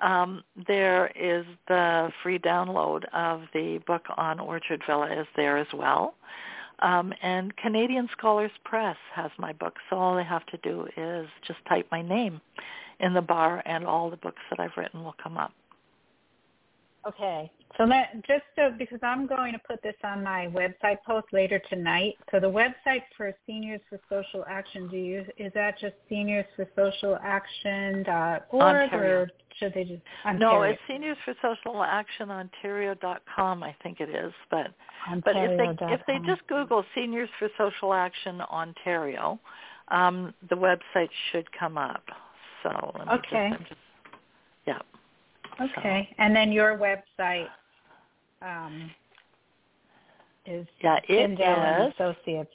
[0.00, 5.66] um, there is the free download of the book on Orchard Villa is there as
[5.72, 6.14] well.
[6.80, 11.28] Um, and Canadian Scholars Press has my book, so all they have to do is
[11.46, 12.40] just type my name
[13.00, 15.52] in the bar, and all the books that I've written will come up.
[17.06, 17.50] Okay.
[17.76, 21.60] So that just so because I'm going to put this on my website post later
[21.70, 22.14] tonight.
[22.30, 26.66] So the website for Seniors for Social Action, do you is that just Seniors for
[26.74, 30.52] Social Action dot org or should they just Ontario?
[30.52, 34.32] No, it's Seniors for Social Action Ontario dot com, I think it is.
[34.50, 34.68] But
[35.24, 39.38] but if they if they just Google Seniors for Social Action Ontario,
[39.88, 42.02] um, the website should come up.
[42.62, 42.70] So
[43.12, 43.50] okay.
[43.50, 43.80] Just, just,
[44.66, 44.78] yeah.
[45.60, 46.14] Okay, so.
[46.18, 47.48] and then your website
[48.42, 48.90] um,
[50.46, 52.50] is yeah, it is Associates.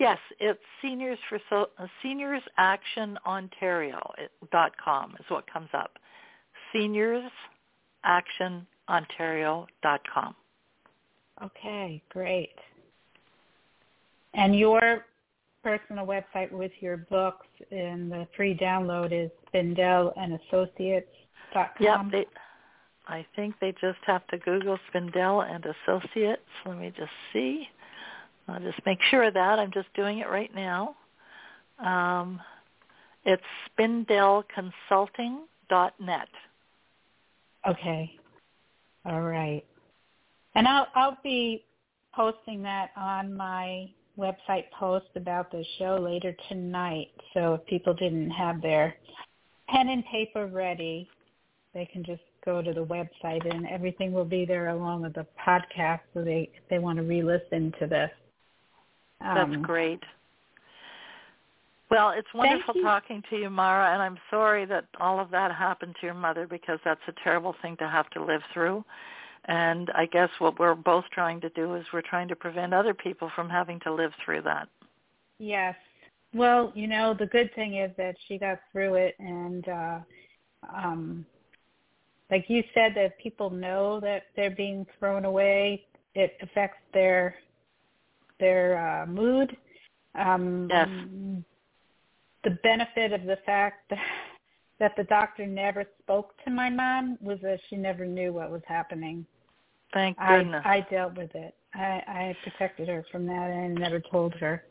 [0.00, 4.00] Yes, it's seniors for so, uh, seniors action ontario
[4.50, 5.92] dot com is what comes up.
[6.72, 7.30] Seniors
[8.02, 10.34] action ontario dot com.
[11.42, 12.54] Okay, great.
[14.34, 15.06] And your
[15.62, 21.08] personal website with your books and the free download is Spindel and Associates
[21.80, 22.26] Yep, they,
[23.06, 26.42] I think they just have to Google Spindel and Associates.
[26.64, 27.68] Let me just see.
[28.48, 29.58] I'll just make sure of that.
[29.58, 30.96] I'm just doing it right now.
[31.78, 32.40] Um,
[33.24, 33.42] it's
[33.78, 36.28] spindellconsulting.net.
[37.66, 38.18] Okay.
[39.06, 39.64] All right.
[40.54, 41.64] And I'll I'll be
[42.14, 47.08] posting that on my website post about the show later tonight.
[47.32, 48.94] So if people didn't have their
[49.68, 51.08] pen and paper ready,
[51.74, 55.26] they can just go to the website and everything will be there along with the
[55.46, 58.10] podcast so they if they want to re-listen to this.
[59.20, 60.00] Um, That's great.
[61.90, 65.94] Well, it's wonderful talking to you, Mara, and I'm sorry that all of that happened
[66.00, 68.84] to your mother because that's a terrible thing to have to live through.
[69.46, 72.94] And I guess what we're both trying to do is we're trying to prevent other
[72.94, 74.68] people from having to live through that.
[75.38, 75.74] Yes.
[76.32, 79.98] Well, you know, the good thing is that she got through it and uh
[80.74, 81.26] um
[82.30, 87.34] like you said that people know that they're being thrown away it affects their
[88.40, 89.56] their uh, mood.
[90.14, 90.88] Um yes.
[92.44, 93.98] the benefit of the fact that
[94.80, 98.62] that the doctor never spoke to my mom was that she never knew what was
[98.66, 99.24] happening.
[99.92, 100.62] Thank goodness.
[100.64, 101.54] I i dealt with it.
[101.74, 104.64] I i protected her from that and never told her.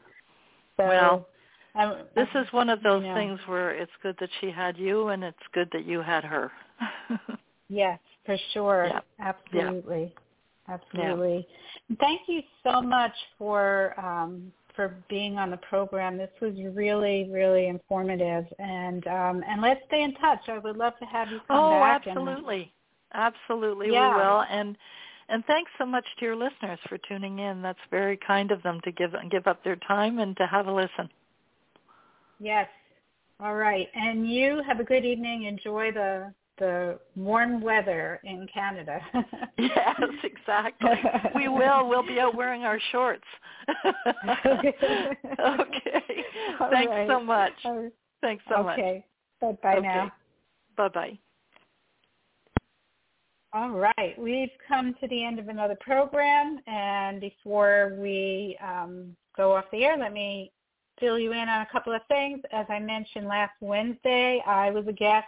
[0.78, 1.28] So well
[1.76, 4.78] I, this is one of those you know, things where it's good that she had
[4.78, 6.52] you and it's good that you had her
[7.74, 8.88] Yes, for sure.
[8.88, 9.00] Yeah.
[9.20, 10.14] Absolutely.
[10.14, 10.76] Yeah.
[10.76, 11.48] Absolutely.
[11.90, 11.96] Yeah.
[12.00, 16.18] Thank you so much for um, for being on the program.
[16.18, 20.40] This was really, really informative, and um, and let's stay in touch.
[20.48, 22.08] I would love to have you come oh, back.
[22.08, 22.72] absolutely,
[23.14, 24.16] Absolutely, yeah.
[24.16, 24.44] we will.
[24.50, 24.78] And
[25.30, 27.62] and thanks so much to your listeners for tuning in.
[27.62, 30.74] That's very kind of them to give give up their time and to have a
[30.74, 31.10] listen.
[32.40, 32.68] Yes.
[33.40, 33.88] All right.
[33.96, 35.44] And you have a good evening.
[35.44, 36.34] Enjoy the
[36.64, 39.00] the warm weather in Canada.
[39.58, 40.90] yes, exactly.
[41.36, 41.90] We will.
[41.90, 43.24] We'll be out wearing our shorts.
[43.86, 44.74] okay.
[46.60, 47.08] All Thanks right.
[47.10, 47.54] so much.
[48.22, 48.64] Thanks so okay.
[48.64, 48.80] much.
[48.80, 49.06] Okay.
[49.42, 49.88] Bye-bye okay.
[49.88, 50.12] now.
[50.78, 51.20] Bye-bye.
[53.56, 59.56] All right, we've come to the end of another program, and before we um, go
[59.56, 60.52] off the air, let me
[61.00, 62.40] fill you in on a couple of things.
[62.52, 65.28] As I mentioned last Wednesday, I was a guest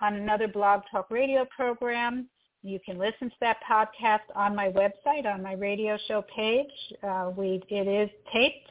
[0.00, 2.28] on another Blog Talk Radio program.
[2.62, 6.66] You can listen to that podcast on my website, on my radio show page.
[7.02, 8.68] Uh, we, it is taped,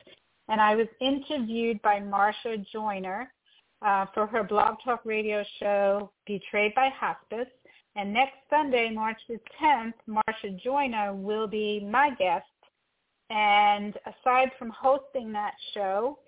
[0.50, 3.32] and I was interviewed by Marsha Joyner
[3.82, 7.48] uh, for her Blog Talk Radio show, Betrayed by Hospice.
[7.96, 12.46] And next Sunday, March the 10th, Marsha Joyner will be my guest.
[13.30, 16.20] And aside from hosting that show,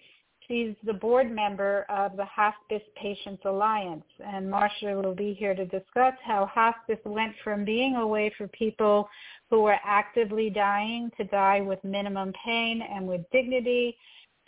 [0.48, 4.06] she's the board member of the Hospice Patients Alliance.
[4.26, 8.48] And Marsha will be here to discuss how hospice went from being a way for
[8.50, 9.10] people
[9.50, 13.98] who were actively dying to die with minimum pain and with dignity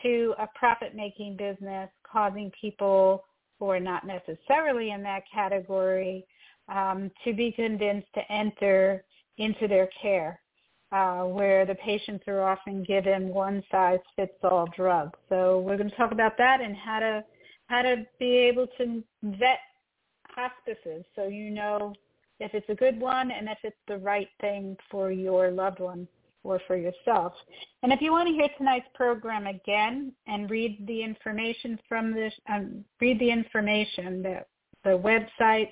[0.03, 3.23] to a profit-making business causing people
[3.59, 6.25] who are not necessarily in that category
[6.69, 9.03] um, to be convinced to enter
[9.37, 10.39] into their care,
[10.91, 15.17] uh, where the patients are often given one-size-fits-all drugs.
[15.29, 17.23] So we're going to talk about that and how to
[17.67, 19.59] how to be able to vet
[20.27, 21.93] hospices so you know
[22.39, 26.07] if it's a good one and if it's the right thing for your loved one
[26.43, 27.33] or for yourself.
[27.83, 32.33] And if you want to hear tonight's program again and read the information from this,
[32.49, 34.47] um, read the information that
[34.83, 35.71] the website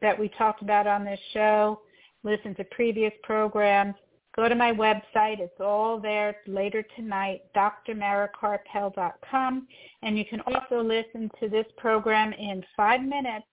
[0.00, 1.80] that we talked about on this show,
[2.22, 3.94] listen to previous programs,
[4.36, 5.40] go to my website.
[5.40, 9.66] It's all there later tonight, drmarakarpel.com.
[10.02, 13.46] And you can also listen to this program in five minutes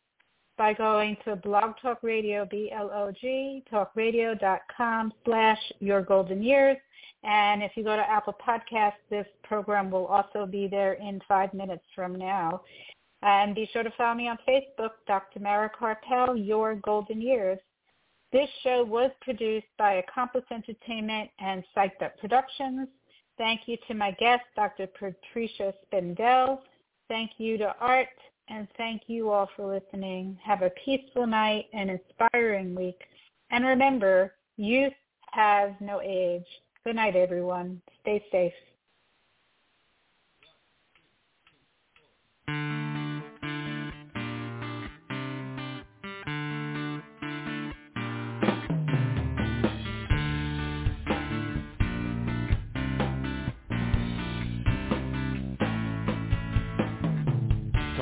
[0.58, 6.78] by going to Blog Talk Radio, B-L-O-G, talkradio.com slash your golden years.
[7.24, 11.54] And if you go to Apple Podcasts, this program will also be there in five
[11.54, 12.62] minutes from now.
[13.22, 15.40] And be sure to follow me on Facebook, Dr.
[15.40, 17.60] Mara Karpel, Your Golden Years.
[18.32, 22.88] This show was produced by Accomplice Entertainment and Psyched Up Productions.
[23.38, 24.88] Thank you to my guest, Dr.
[24.88, 26.60] Patricia Spindel.
[27.10, 28.08] Thank you to Art,
[28.48, 30.38] and thank you all for listening.
[30.44, 33.02] Have a peaceful night and inspiring week.
[33.50, 34.94] And remember, youth
[35.32, 36.46] has no age.
[36.86, 37.82] Good night, everyone.
[38.02, 38.54] Stay safe.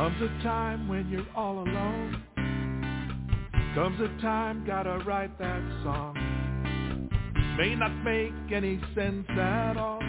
[0.10, 2.24] Comes a time when you're all alone.
[3.76, 6.16] Comes a time, gotta write that song.
[7.60, 10.00] May not make any sense at all,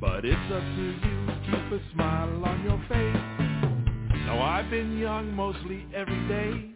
[0.00, 1.26] but it's up to you.
[1.44, 4.24] Keep a smile on your face.
[4.24, 6.74] Now I've been young mostly every day.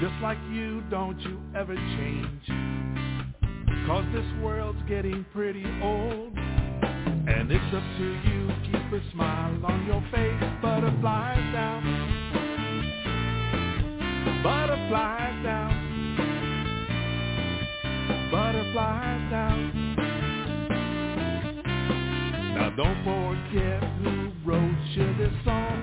[0.00, 2.46] Just like you, don't you ever change.
[3.88, 6.38] Cause this world's getting pretty old.
[6.38, 10.42] And it's up to you, keep a smile on your face.
[10.60, 11.82] Butterflies down,
[14.42, 15.72] butterflies down,
[18.30, 19.72] butterflies down.
[22.54, 24.76] Now don't forget who wrote
[25.18, 25.78] this song.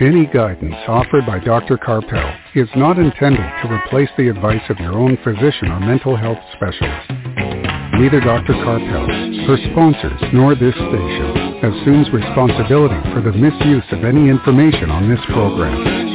[0.00, 1.76] Any guidance offered by Dr.
[1.76, 6.38] Karpel is not intended to replace the advice of your own physician or mental health
[6.54, 7.59] specialist.
[8.00, 8.54] Neither Dr.
[8.54, 15.06] Karpel, her sponsors, nor this station assumes responsibility for the misuse of any information on
[15.06, 16.09] this program.